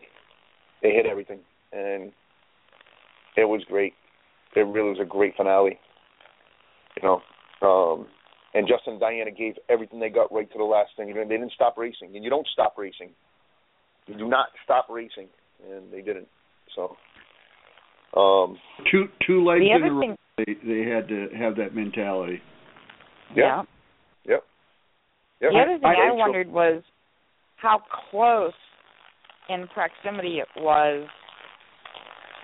[0.82, 2.12] they hit everything, and
[3.38, 3.94] it was great.
[4.56, 5.78] It really was a great finale.
[7.00, 7.22] You know,
[7.62, 8.08] um,
[8.56, 11.10] and Justin and Diana gave everything they got right to the last thing.
[11.10, 13.12] You know, they didn't stop racing, and you don't stop racing.
[14.08, 15.28] You do not stop racing,
[15.72, 16.28] and they didn't.
[16.76, 16.96] So,
[18.20, 18.58] um,
[18.92, 20.00] Two two legs The in a other row.
[20.02, 22.42] thing They they had to have that mentality.
[23.36, 23.64] yeah,
[24.26, 24.44] yep.
[25.42, 25.52] Yep.
[25.52, 26.84] The other thing I, so- wondered was
[27.58, 28.54] how close
[29.50, 31.08] in proximity it was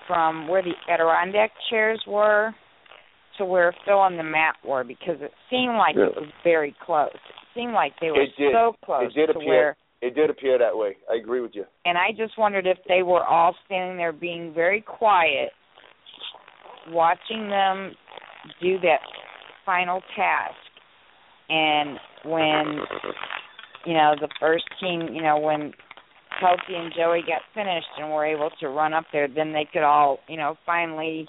[0.06, 2.52] from where the Adirondack chairs were
[3.38, 7.10] to where Phil and the mat were because it seemed like it was very close.
[7.14, 7.20] It
[7.54, 8.52] seemed like they were It did.
[8.52, 9.48] so close It did to appear.
[9.48, 10.96] where It did appear that way.
[11.10, 11.64] I agree with you.
[11.84, 15.50] and I just wondered if they were all standing there being very quiet,
[16.90, 17.92] watching them
[18.60, 19.00] do that
[19.64, 20.54] final task.
[21.48, 22.80] And when,
[23.86, 25.72] you know, the first team, you know, when
[26.40, 29.82] Kelsey and Joey got finished and were able to run up there, then they could
[29.82, 31.26] all, you know, finally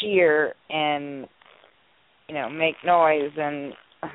[0.00, 1.26] cheer and,
[2.28, 3.72] you know, make noise and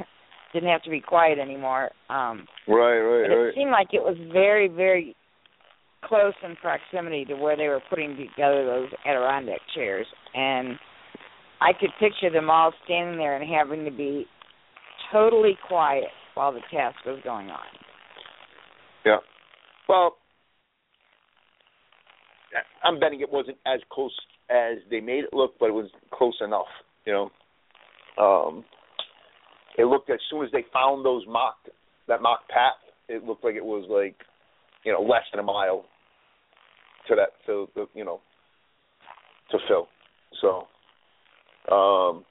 [0.54, 1.92] didn't have to be quiet anymore.
[2.10, 5.16] Um, Right, right, it seemed like it was very, very
[6.04, 10.78] close in proximity to where they were putting together those Adirondack chairs, and
[11.62, 14.26] I could picture them all standing there and having to be
[15.12, 17.66] totally quiet while the task was going on.
[19.06, 19.18] Yeah.
[19.90, 20.18] Well,
[22.84, 24.16] I'm betting it wasn't as close
[24.50, 26.68] as they made it look, but it was close enough.
[27.06, 27.14] You
[28.18, 28.66] know, um,
[29.78, 31.56] it looked as soon as they found those mock
[32.08, 32.80] that mock path,
[33.10, 34.16] it looked like it was like
[34.88, 35.84] you know less than a mile
[37.10, 38.22] to that to the you know
[39.52, 39.88] to Phil.
[40.42, 40.68] So,
[41.74, 42.24] um,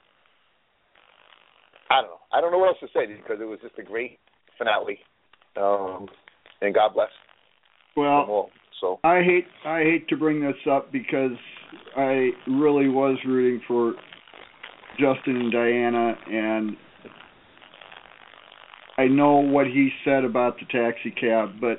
[1.91, 2.19] I don't know.
[2.33, 4.17] I don't know what else to say because it was just a great
[4.57, 4.97] finale.
[5.55, 6.07] Um,
[6.61, 7.09] and God bless
[7.95, 8.49] Well.
[8.81, 11.37] So I hate I hate to bring this up because
[11.95, 13.93] I really was rooting for
[14.99, 16.77] Justin and Diana and
[18.99, 21.77] I know what he said about the taxi cab, but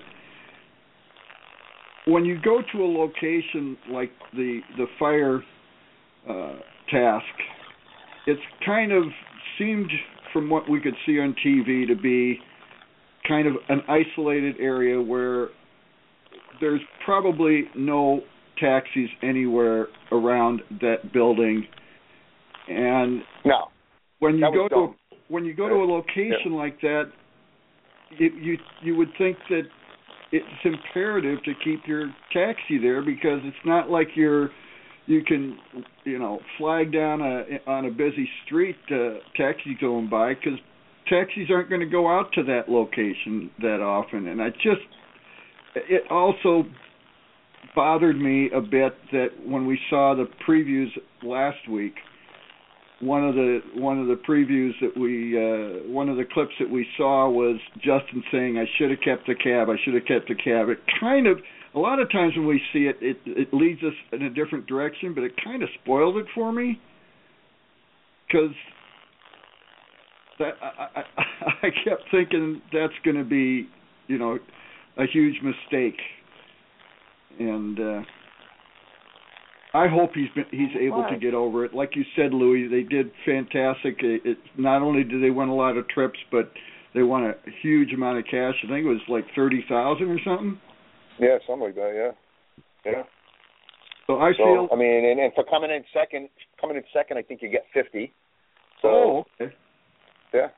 [2.08, 5.42] when you go to a location like the the fire
[6.28, 6.56] uh
[6.90, 7.24] task,
[8.26, 9.04] it's kind of
[9.58, 9.90] seemed
[10.32, 12.38] from what we could see on TV to be
[13.26, 15.48] kind of an isolated area where
[16.60, 18.20] there's probably no
[18.58, 21.66] taxis anywhere around that building.
[22.68, 23.66] And no,
[24.18, 24.96] when you go to dumb.
[25.28, 27.12] when you go to a location like that
[28.16, 29.62] you you you would think that
[30.32, 34.50] it's imperative to keep your taxi there because it's not like you're
[35.06, 35.56] you can
[36.04, 40.58] you know flag down a on a busy street uh taxi going by because
[41.08, 44.28] taxis aren't going to go out to that location that often.
[44.28, 44.82] And i just
[45.74, 46.64] it also
[47.74, 50.88] bothered me a bit that when we saw the previews
[51.22, 51.94] last week
[53.00, 56.68] one of the one of the previews that we uh one of the clips that
[56.68, 60.28] we saw was Justin saying I should have kept the cab I should have kept
[60.28, 60.68] the cab.
[60.68, 61.38] It kind of
[61.74, 64.66] a lot of times when we see it it it leads us in a different
[64.66, 66.80] direction but it kind of spoiled it for me.
[68.32, 68.50] Cuz
[70.40, 71.04] that I, I
[71.62, 73.68] I kept thinking that's going to be
[74.08, 74.38] you know
[74.96, 76.00] a huge mistake.
[77.38, 78.02] And uh
[79.78, 81.72] I hope he's been he's able to get over it.
[81.74, 83.96] Like you said, Louie, they did fantastic.
[84.02, 86.50] It, it not only did they win a lot of trips, but
[86.94, 88.54] they won a huge amount of cash.
[88.64, 90.58] I think it was like thirty thousand or something.
[91.20, 91.92] yeah, something like that.
[91.94, 93.02] Yeah, yeah.
[94.06, 96.28] So I So feel I mean, and, and for coming in second,
[96.60, 98.12] coming in second, I think you get fifty.
[98.82, 99.52] So oh okay.
[100.34, 100.48] yeah.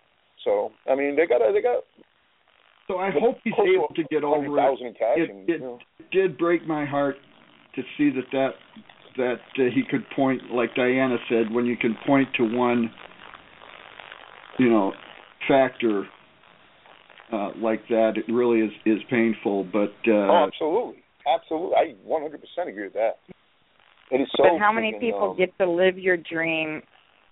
[0.44, 1.82] So I mean, they got a, they got
[2.88, 4.80] So I hope he's able to get over it.
[4.86, 5.18] in cash.
[5.18, 5.78] It, and, it you know.
[6.12, 7.16] did break my heart
[7.74, 8.50] to see that that
[9.16, 12.90] that uh, he could point like Diana said when you can point to one
[14.58, 14.92] you know
[15.48, 16.04] factor
[17.32, 21.76] uh like that it really is is painful but uh oh, absolutely, absolutely.
[21.76, 23.18] I one hundred percent agree with that.
[24.10, 24.42] It is so.
[24.42, 26.82] but how many people um, get to live your dream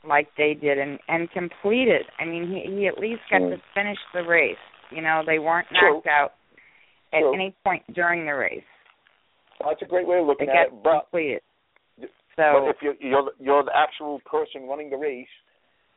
[0.09, 2.07] like they did and and complete it?
[2.21, 3.57] I mean, he he at least got Mm.
[3.57, 4.57] to finish the race.
[4.91, 5.95] You know, they weren't True.
[5.95, 6.35] knocked out
[7.13, 7.35] at True.
[7.35, 8.63] any point during the race.
[9.65, 10.83] That's a great way of They looking got at it.
[10.83, 11.43] But completed.
[12.39, 15.29] But if you're you're the- you're the actual person running the race,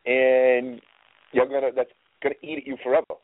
[0.05, 0.81] and
[1.31, 3.15] you're gonna that's gonna eat at you forever.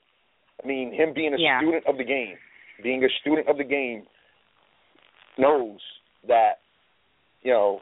[0.64, 1.60] I mean, him being a Yeah.
[1.60, 2.38] student of the game,
[2.82, 4.08] being a student of the game,
[5.38, 5.80] knows
[6.28, 6.60] that
[7.42, 7.82] you know,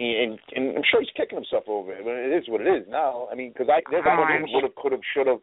[0.00, 2.04] and and I'm sure he's kicking himself over it.
[2.04, 3.28] But it is what it is now.
[3.30, 5.40] I mean, because I there's Oh, I'm would have, could have, should have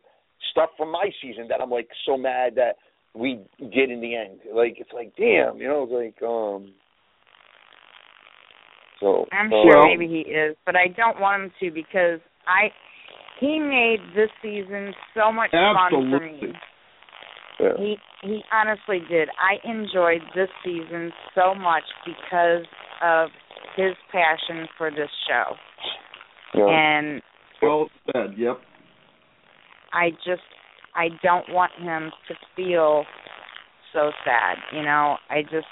[0.51, 2.78] stuff from my season that I'm like so mad that
[3.13, 4.39] we did in the end.
[4.51, 6.73] Like it's like damn, you know, it's like um.
[9.00, 12.70] So I'm sure maybe he is, but I don't want him to because I
[13.39, 16.54] he made this season so much fun for me.
[17.60, 17.70] Yeah.
[17.78, 19.30] He he honestly did.
[19.38, 22.66] I enjoyed this season so much because
[23.04, 23.30] of
[23.76, 25.56] his passion for this show.
[26.56, 26.66] Yeah.
[26.68, 27.22] And
[27.62, 28.60] well said yep
[29.93, 30.41] I just
[30.95, 33.06] I don't want him to feel
[33.93, 35.18] so sad, you know.
[35.30, 35.68] I just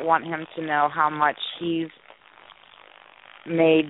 [0.00, 1.88] want him to know how much he's
[3.46, 3.86] made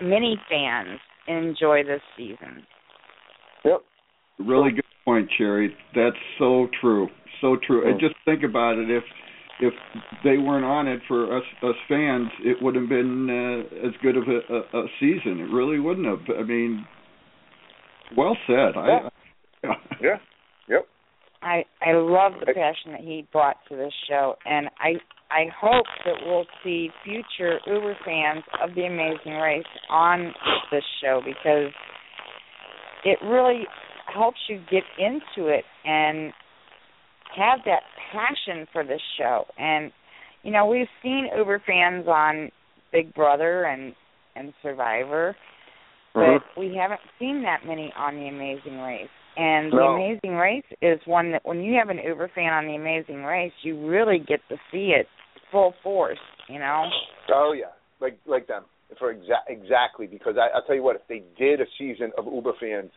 [0.00, 2.66] many fans enjoy this season.
[3.64, 3.82] Yep.
[4.38, 7.08] really good point Cherry that's so true
[7.40, 8.00] so true and Mm.
[8.00, 9.04] just think about it if
[9.60, 9.74] if
[10.22, 14.16] they weren't on it for us us fans it wouldn't have been uh, as good
[14.16, 16.86] of a, a, a season it really wouldn't have I mean
[18.16, 19.08] well said I, I
[19.64, 19.74] Yeah.
[20.00, 20.20] Yep.
[21.42, 24.94] I I love the passion that he brought to this show, and I
[25.30, 30.34] I hope that we'll see future Uber fans of the Amazing Race on
[30.70, 31.72] this show because
[33.04, 33.64] it really
[34.12, 36.32] helps you get into it and
[37.36, 39.44] have that passion for this show.
[39.58, 39.92] And
[40.42, 42.50] you know, we've seen Uber fans on
[42.90, 43.94] Big Brother and
[44.34, 45.36] and Survivor,
[46.14, 46.56] but Mhm.
[46.56, 49.08] we haven't seen that many on the Amazing Race.
[49.38, 52.74] And the Amazing Race is one that when you have an Uber fan on the
[52.74, 55.06] Amazing Race, you really get to see it
[55.52, 56.18] full force,
[56.48, 56.84] you know.
[57.32, 57.70] Oh yeah,
[58.00, 58.64] like like them
[58.98, 62.24] for exa- exactly because I I'll tell you what if they did a season of
[62.24, 62.90] Uber fans,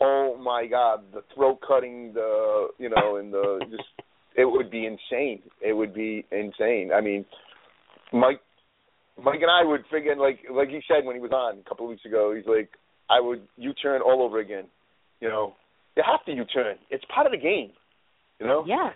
[0.00, 3.84] oh my God, the throat cutting, the you know, and the just
[4.36, 5.42] it would be insane.
[5.60, 6.90] It would be insane.
[6.92, 7.24] I mean,
[8.12, 8.40] Mike
[9.16, 11.86] Mike and I would figure like like he said when he was on a couple
[11.86, 12.34] of weeks ago.
[12.34, 12.70] He's like,
[13.08, 14.64] I would U-turn all over again.
[15.22, 15.54] You know,
[15.94, 16.76] you have to U-turn.
[16.90, 17.70] It's part of the game.
[18.40, 18.64] You know.
[18.66, 18.94] Yes.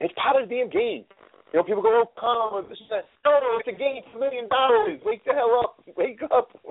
[0.00, 1.04] It's part of the damn game.
[1.52, 2.28] You know, people go, "Oh, come,
[2.60, 5.00] on!" this is that." No, it's a game for a million dollars.
[5.04, 5.80] Wake the hell up!
[5.96, 6.48] Wake up!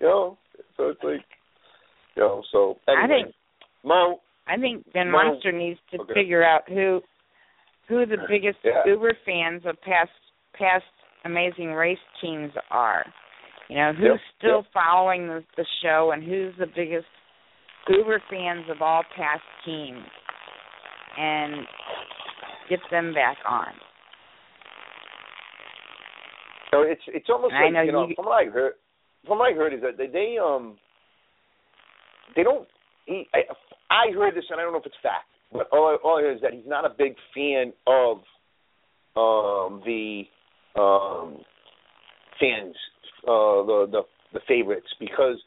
[0.00, 0.38] you know.
[0.76, 1.24] So it's like,
[2.14, 2.42] you know.
[2.52, 3.34] So anyway, I think
[3.82, 4.20] Mo.
[4.46, 6.14] I think Ben Mo- Munster needs to Okay.
[6.14, 7.00] figure out who
[7.88, 8.84] who the biggest Yeah.
[8.86, 10.10] Uber fans of past
[10.56, 10.84] past
[11.24, 13.04] Amazing Race teams are.
[13.68, 14.72] You know, who's Yep, still yep.
[14.74, 17.06] following the, the show and who's the biggest
[17.88, 20.04] Uber fans of all past teams,
[21.18, 21.66] and
[22.68, 23.72] get them back on.
[26.70, 28.72] So it's it's almost And like know you know you- from what I heard
[29.26, 30.76] from what I heard is that they, they um
[32.34, 32.66] they don't
[33.06, 33.42] he I,
[33.90, 36.22] I heard this and I don't know if it's fact but all I, all I
[36.22, 38.16] heard is that he's not a big fan of
[39.16, 40.22] um the
[40.74, 41.38] um
[42.40, 42.74] fans
[43.22, 45.38] uh the the the favorites because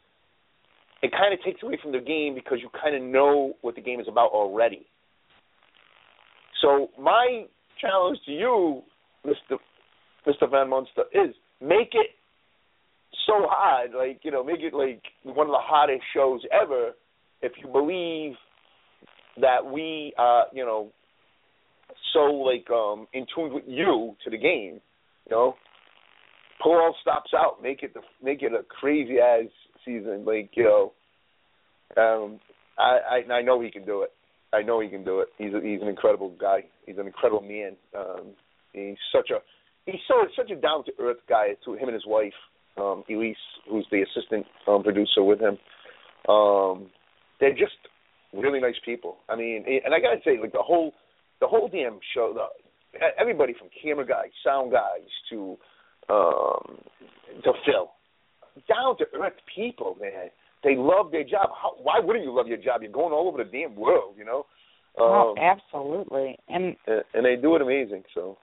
[1.07, 3.81] it kind of takes away from the game because you kind of know what the
[3.81, 4.85] game is about already.
[6.61, 7.45] So my
[7.79, 8.81] challenge to you,
[9.25, 9.57] Mr.
[10.27, 10.51] Mr.
[10.51, 12.11] Van Munster, is make it
[13.25, 16.91] so hard, like you know, make it like one of the hottest shows ever.
[17.41, 18.33] If you believe
[19.39, 20.91] that we, uh, you know,
[22.13, 24.81] so like um in tune with you to the game,
[25.25, 25.53] you know,
[26.61, 29.45] pull all stops out, make it the make it a crazy ass
[29.86, 30.93] season, like you know.
[31.95, 32.39] Um,
[32.78, 34.11] I I, I know he can do it.
[34.53, 35.30] I know he can do it.
[35.38, 36.63] He's a, he's an incredible guy.
[36.86, 37.75] He's an incredible man.
[37.97, 38.34] Um,
[38.73, 39.39] he's such a
[39.86, 41.49] he's so such a down to earth guy.
[41.65, 42.34] To him and his wife,
[42.78, 43.36] um, Elise,
[43.69, 45.57] who's the assistant um, producer with him.
[46.30, 46.89] Um,
[47.39, 47.78] they're just
[48.34, 49.17] really nice people.
[49.30, 50.93] I mean, and I gotta say, like the whole
[51.39, 55.57] the whole damn show, the everybody from camera guys, sound guys to
[56.09, 56.78] um,
[57.43, 57.91] to Phil,
[58.68, 60.30] down to earth people, man.
[60.63, 61.49] They love their job.
[61.61, 62.82] How, why wouldn't you love your job?
[62.82, 64.45] You're going all over the damn world, you know.
[64.97, 66.38] oh, Um, absolutely.
[66.49, 68.03] And and, they do it amazing.
[68.13, 68.38] So,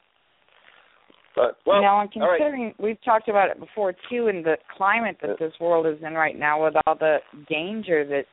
[1.35, 2.39] but well, you know, and all right.
[2.39, 6.15] considering we've talked about it before too, in the climate that this world is in
[6.15, 7.19] right now, with all the
[7.51, 8.25] danger that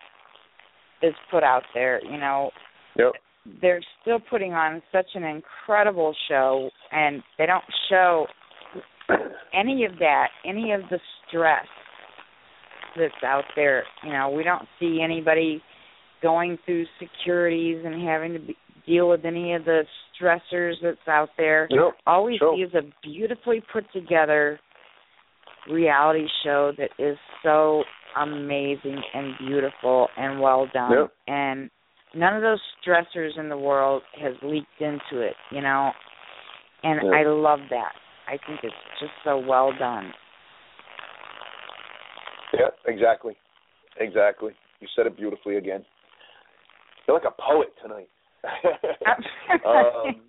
[1.05, 2.51] is put out there, you know,
[2.97, 3.13] Yep.
[3.61, 8.27] they're still putting on such an incredible show, and they don't show
[9.53, 11.65] any of that, any of the stress
[12.97, 13.83] that's out there.
[14.03, 15.61] You know, we don't see anybody
[16.21, 19.83] going through securities and having to be, deal with any of the
[20.19, 21.67] stressors that's out there.
[21.69, 21.93] Yep.
[22.07, 22.55] All we Sure.
[22.55, 24.59] see is a beautifully put together
[25.71, 27.83] reality show that is so
[28.17, 30.91] amazing and beautiful and well done.
[30.91, 31.11] Yep.
[31.27, 31.69] And
[32.15, 35.91] none of those stressors in the world has leaked into it, you know.
[36.83, 37.13] And Yep.
[37.13, 37.93] I love that.
[38.27, 40.13] I think it's just so well done.
[42.53, 43.35] Yeah, exactly,
[43.99, 44.53] exactly.
[44.79, 45.85] You said it beautifully again.
[47.07, 48.09] You're like a poet tonight.
[49.65, 50.21] um,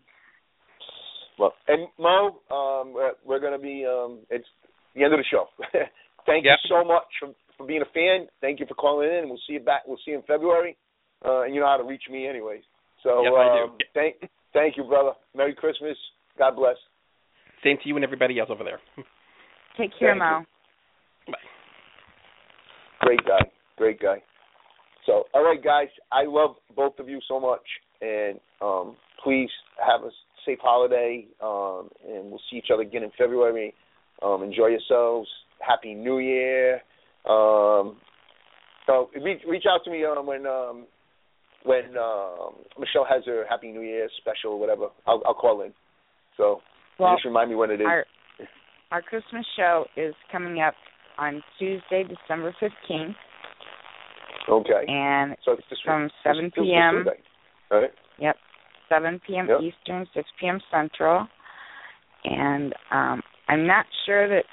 [1.39, 3.85] well, and Mo, um, we're, we're going to be.
[3.87, 4.47] Um, it's
[4.95, 5.47] the end of the show.
[6.27, 6.59] Thank Yep.
[6.65, 8.29] you so much for, for being a fan.
[8.41, 9.29] Thank you for calling in.
[9.29, 9.83] We'll see you back.
[9.87, 10.77] We'll see you in February.
[11.25, 12.63] Uh, and you know how to reach me, anyways.
[13.03, 13.65] So Yep, I do.
[13.65, 14.17] um, thank,
[14.53, 15.13] thank you, brother.
[15.35, 15.97] Merry Christmas.
[16.39, 16.77] God bless.
[17.65, 18.81] Same to you and everybody else over there.
[19.79, 20.45] Take care, Thank Mo.
[23.03, 23.51] Great guy.
[23.77, 24.23] Great guy.
[25.07, 25.89] So, all right, guys.
[26.13, 27.63] I love both of you so much,
[28.01, 29.51] and um, please
[29.85, 30.11] have a
[30.47, 33.75] safe holiday, um, and we'll see each other again in February.
[34.23, 35.29] Um, enjoy yourselves.
[35.59, 36.77] Happy New Year.
[37.29, 37.97] Um,
[38.87, 40.87] so reach, reach out to me um, when um,
[41.65, 44.87] when um, Michelle has her Happy New Year special or whatever.
[45.07, 45.73] I'll, I'll call in.
[46.37, 46.61] So
[46.99, 47.87] Well, just remind me when it is.
[47.87, 48.05] our
[48.91, 50.75] our Christmas show is coming up
[51.19, 53.17] on Tuesday, December fifteenth,
[54.49, 54.85] okay.
[54.89, 57.07] and So it's from 7 this- this p.m.
[57.71, 57.91] Right.
[58.19, 58.37] Yep,
[58.89, 59.49] seven p.m.
[59.49, 59.61] Yep.
[59.63, 60.61] Eastern, six p.m.
[60.71, 61.27] Central,
[62.25, 64.45] and um I'm not sure that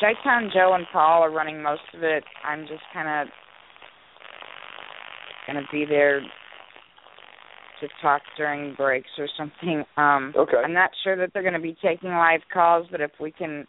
[0.00, 2.24] Shaitan Joe and Paul are running most of it.
[2.44, 3.32] I'm just kind of
[5.46, 6.20] going to be there
[7.80, 9.84] to talk during breaks or something.
[9.96, 10.56] Um Okay.
[10.64, 13.66] I'm not sure that they're going to be taking live calls, but if we can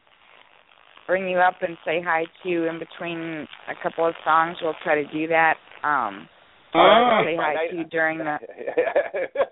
[1.10, 4.76] bring you up and say hi to you in between a couple of songs, we'll
[4.84, 5.56] try to do that.
[5.84, 6.30] Um
[6.72, 7.24] or Ah.
[7.26, 8.38] say hi to you during the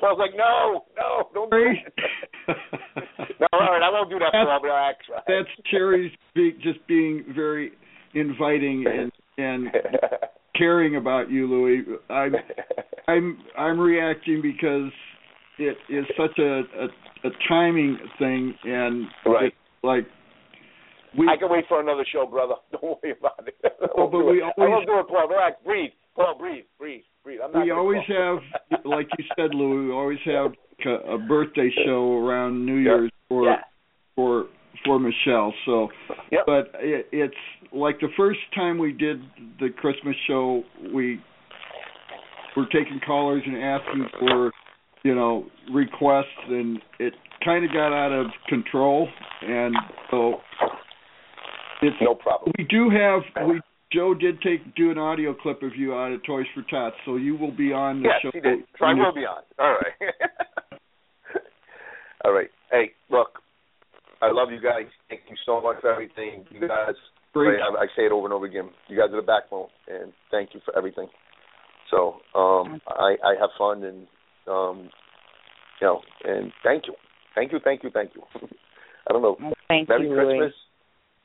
[0.00, 1.92] Paul's like, no, no, don't do it.
[3.40, 4.60] no, all right, I won't do that, for Paul.
[4.62, 4.98] Relax.
[5.26, 7.72] That's Cherry's be, just being very
[8.14, 9.68] inviting and and
[10.56, 11.84] caring about you, Louie.
[12.08, 12.34] I'm
[13.08, 14.90] I'm I'm reacting because
[15.58, 16.86] it is such a a,
[17.28, 19.44] a timing thing, and Right.
[19.46, 20.06] it's like
[21.18, 22.54] we, I can wait for another show, brother.
[22.72, 23.54] Don't worry about it.
[23.96, 25.28] Oh, but we I always- won't do it, Paul.
[25.28, 25.56] Relax.
[25.64, 25.90] Breathe.
[26.14, 26.64] Paul, breathe.
[26.78, 27.02] Breathe.
[27.24, 27.40] Breathe.
[27.44, 28.38] I'm not we always have,
[28.84, 29.86] like you said, Lou.
[29.88, 30.52] We always have
[30.86, 32.96] a a birthday show around New Yeah.
[32.96, 33.56] Year's for Yeah.
[34.14, 34.46] for
[34.84, 35.52] for Michelle.
[35.64, 35.88] So,
[36.30, 36.42] Yep.
[36.46, 37.34] but it, it's
[37.72, 39.20] like the first time we did
[39.58, 40.62] the Christmas show,
[40.94, 41.20] we
[42.56, 44.52] were taking callers and asking for,
[45.02, 47.14] you know, requests, and it
[47.44, 49.08] kind of got out of control,
[49.42, 49.74] and
[50.10, 50.34] so
[51.82, 52.52] it's No problem.
[52.58, 53.60] we do have we
[53.92, 57.16] Joe did take do an audio clip of you out of Toys for Tots, so
[57.16, 58.30] you will be on the Yes, show.
[58.32, 58.58] he did.
[58.78, 59.42] So I will be on.
[59.58, 60.12] All right.
[62.24, 62.48] All right.
[62.72, 63.38] Hey, look,
[64.20, 64.86] I love you guys.
[65.08, 66.44] Thank you so much for everything.
[66.50, 66.94] You guys,
[67.32, 67.60] Great.
[67.60, 68.70] I, I say it over and over again.
[68.88, 71.06] You guys are the backbone, and thank you for everything.
[71.90, 74.06] So, um, I I have fun, and
[74.48, 74.90] um,
[75.80, 76.94] you know, and thank you,
[77.36, 78.22] thank you, thank you, thank you.
[79.08, 79.36] I don't know.
[79.40, 80.52] Well, thank Merry you, Christmas, Louie.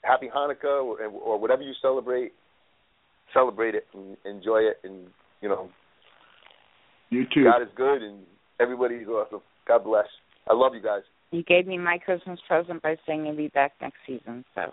[0.04, 2.34] Happy Hanukkah, or, or whatever you celebrate.
[3.34, 5.08] Celebrate it and enjoy it, and
[5.42, 5.70] you know,
[7.10, 7.44] You too.
[7.46, 8.20] God is good, and
[8.60, 9.42] everybody's awesome.
[9.68, 10.06] God bless.
[10.50, 11.02] I love you guys.
[11.32, 14.44] You gave me my Christmas present by saying you'll be back next season.
[14.54, 14.64] So,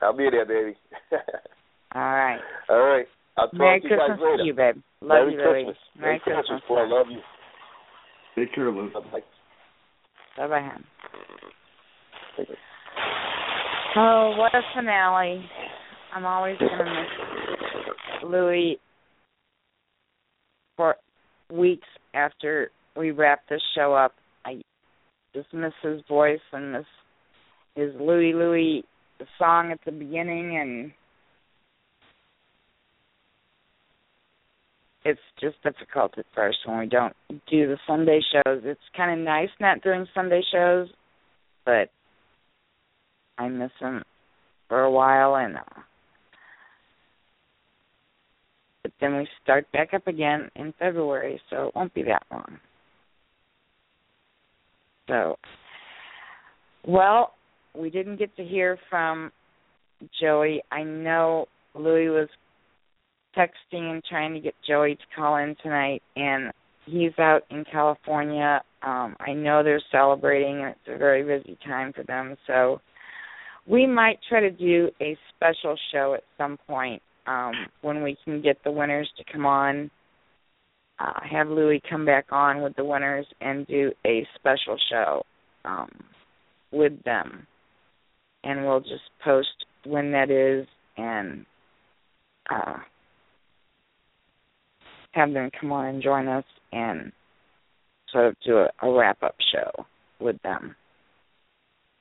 [0.00, 0.76] I'll be there, baby.
[1.94, 2.38] all right.
[2.68, 3.06] All right.
[3.36, 4.36] I'll talk Merry to you guys Christmas later.
[4.38, 4.74] to you, babe.
[5.00, 5.64] Love Merry you, Louie.
[5.64, 5.76] Christmas.
[5.98, 6.46] Merry Christmas.
[6.46, 6.62] Christmas.
[6.68, 7.20] Boy, I love you.
[8.36, 8.90] Take care, Lou.
[8.92, 9.20] Bye.
[10.36, 10.84] Bye bye, hon.
[14.00, 15.44] Oh, what a finale.
[16.14, 18.78] I'm always going to miss Louie
[20.76, 20.94] for
[21.52, 24.12] weeks after we wrap this show up.
[24.44, 24.62] I
[25.34, 26.84] just miss his voice and miss
[27.74, 28.84] his Louie Louie
[29.36, 30.92] song at the beginning and
[35.04, 37.16] it's just difficult at first when we don't
[37.50, 38.62] do the Sunday shows.
[38.62, 40.86] It's kind of nice not doing Sunday shows,
[41.64, 41.90] but
[43.38, 44.02] I miss him
[44.68, 45.80] for a while, and uh,
[48.82, 52.58] but then we start back up again in February, so it won't be that long.
[55.08, 55.36] So,
[56.86, 57.34] well,
[57.74, 59.32] we didn't get to hear from
[60.20, 60.62] Joey.
[60.70, 62.28] I know Louie was
[63.36, 66.52] texting and trying to get Joey to call in tonight, and
[66.86, 68.60] he's out in California.
[68.82, 72.36] Um, I know they're celebrating, and it's a very busy time for them.
[72.46, 72.80] So
[73.68, 77.52] we might try to do a special show at some point um,
[77.82, 79.90] when we can get the winners to come on.
[80.98, 85.22] Uh, have Louie come back on with the winners and do a special show
[85.64, 85.90] um,
[86.72, 87.46] with them,
[88.42, 90.66] and we'll just post when that is
[90.96, 91.44] and.
[92.50, 92.78] Uh,
[95.12, 97.12] have them come on and join us and
[98.12, 99.84] sort of do a, a wrap up show
[100.20, 100.74] with them.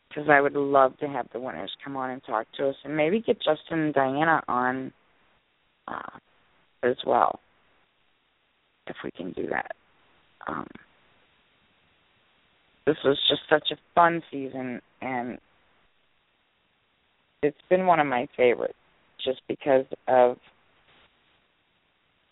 [0.10, 2.96] Because I would love to have the winners come on and talk to us and
[2.96, 4.94] maybe get Justin and Diana on
[5.88, 6.18] uh,
[6.84, 7.40] as well,
[8.88, 9.72] if we can do that.
[10.48, 10.68] Um,
[12.86, 15.38] this was just such a fun season, and
[17.44, 18.74] it's been one of my favorites
[19.24, 20.38] just because of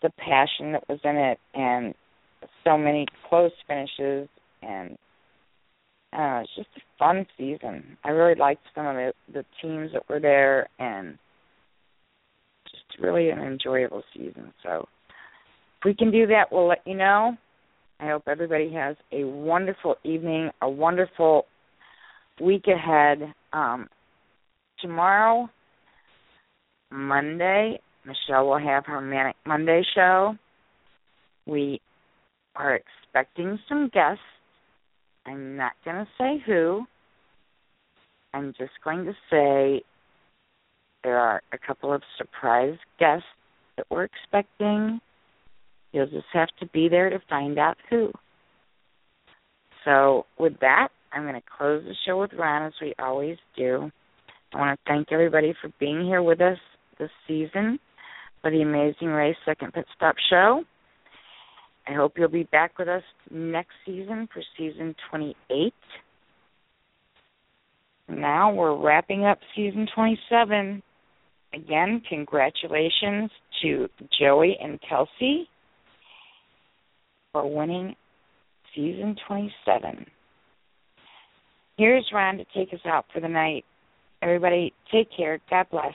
[0.02, 1.94] the passion that was in it and
[2.64, 4.28] so many close finishes
[4.62, 4.96] and
[6.16, 7.96] uh it's just a fun season.
[8.04, 11.18] I really liked some of the the teams that were there and
[12.70, 14.52] just really an enjoyable season.
[14.62, 14.88] So
[15.78, 17.36] if we can do that we'll let you know.
[17.98, 21.46] I hope everybody has a wonderful evening, a wonderful
[22.40, 23.32] week ahead.
[23.52, 23.88] Um
[24.80, 25.48] tomorrow
[26.90, 30.36] Monday Michelle will have her Manic Monday show.
[31.46, 31.80] We
[32.54, 34.22] are expecting some guests.
[35.26, 36.84] I'm not going to say who.
[38.32, 39.82] I'm just going to say
[41.02, 43.26] there are a couple of surprise guests
[43.76, 45.00] that we're expecting.
[45.92, 48.12] You'll just have to be there to find out who.
[49.84, 53.90] So, with that, I'm going to close the show with Ron as we always do.
[54.52, 56.58] I want to thank everybody for being here with us
[56.98, 57.78] this season
[58.42, 60.64] for the Amazing Race Second Pit Stop Show.
[61.88, 65.72] I hope you'll be back with us next season for season 28.
[68.08, 70.82] Now we're wrapping up season 27.
[71.54, 73.30] Again, congratulations
[73.62, 73.88] to
[74.20, 75.48] Joey and Kelsey
[77.32, 77.94] for winning
[78.74, 80.06] season 27.
[81.78, 83.64] Here's Ron to take us out for the night.
[84.22, 85.38] Everybody, take care.
[85.50, 85.94] God bless.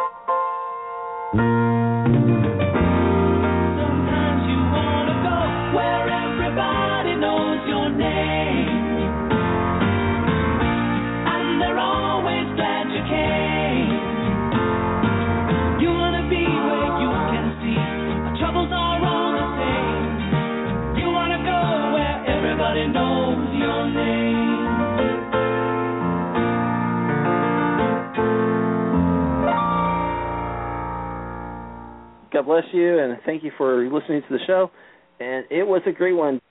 [32.41, 34.71] God bless you, and thank you for listening to the show.
[35.19, 36.41] And it was a great one.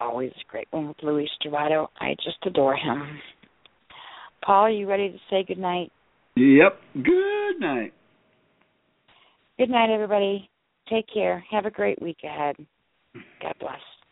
[0.00, 1.88] Always a great one with Louie Stravato.
[2.00, 3.18] I just adore him.
[4.42, 5.92] Paul, are you ready to say good night?
[6.36, 6.80] Yep.
[6.94, 7.92] Good night.
[9.58, 10.48] Good night, everybody.
[10.88, 11.44] Take care.
[11.50, 12.56] Have a great week ahead.
[13.42, 13.80] God bless.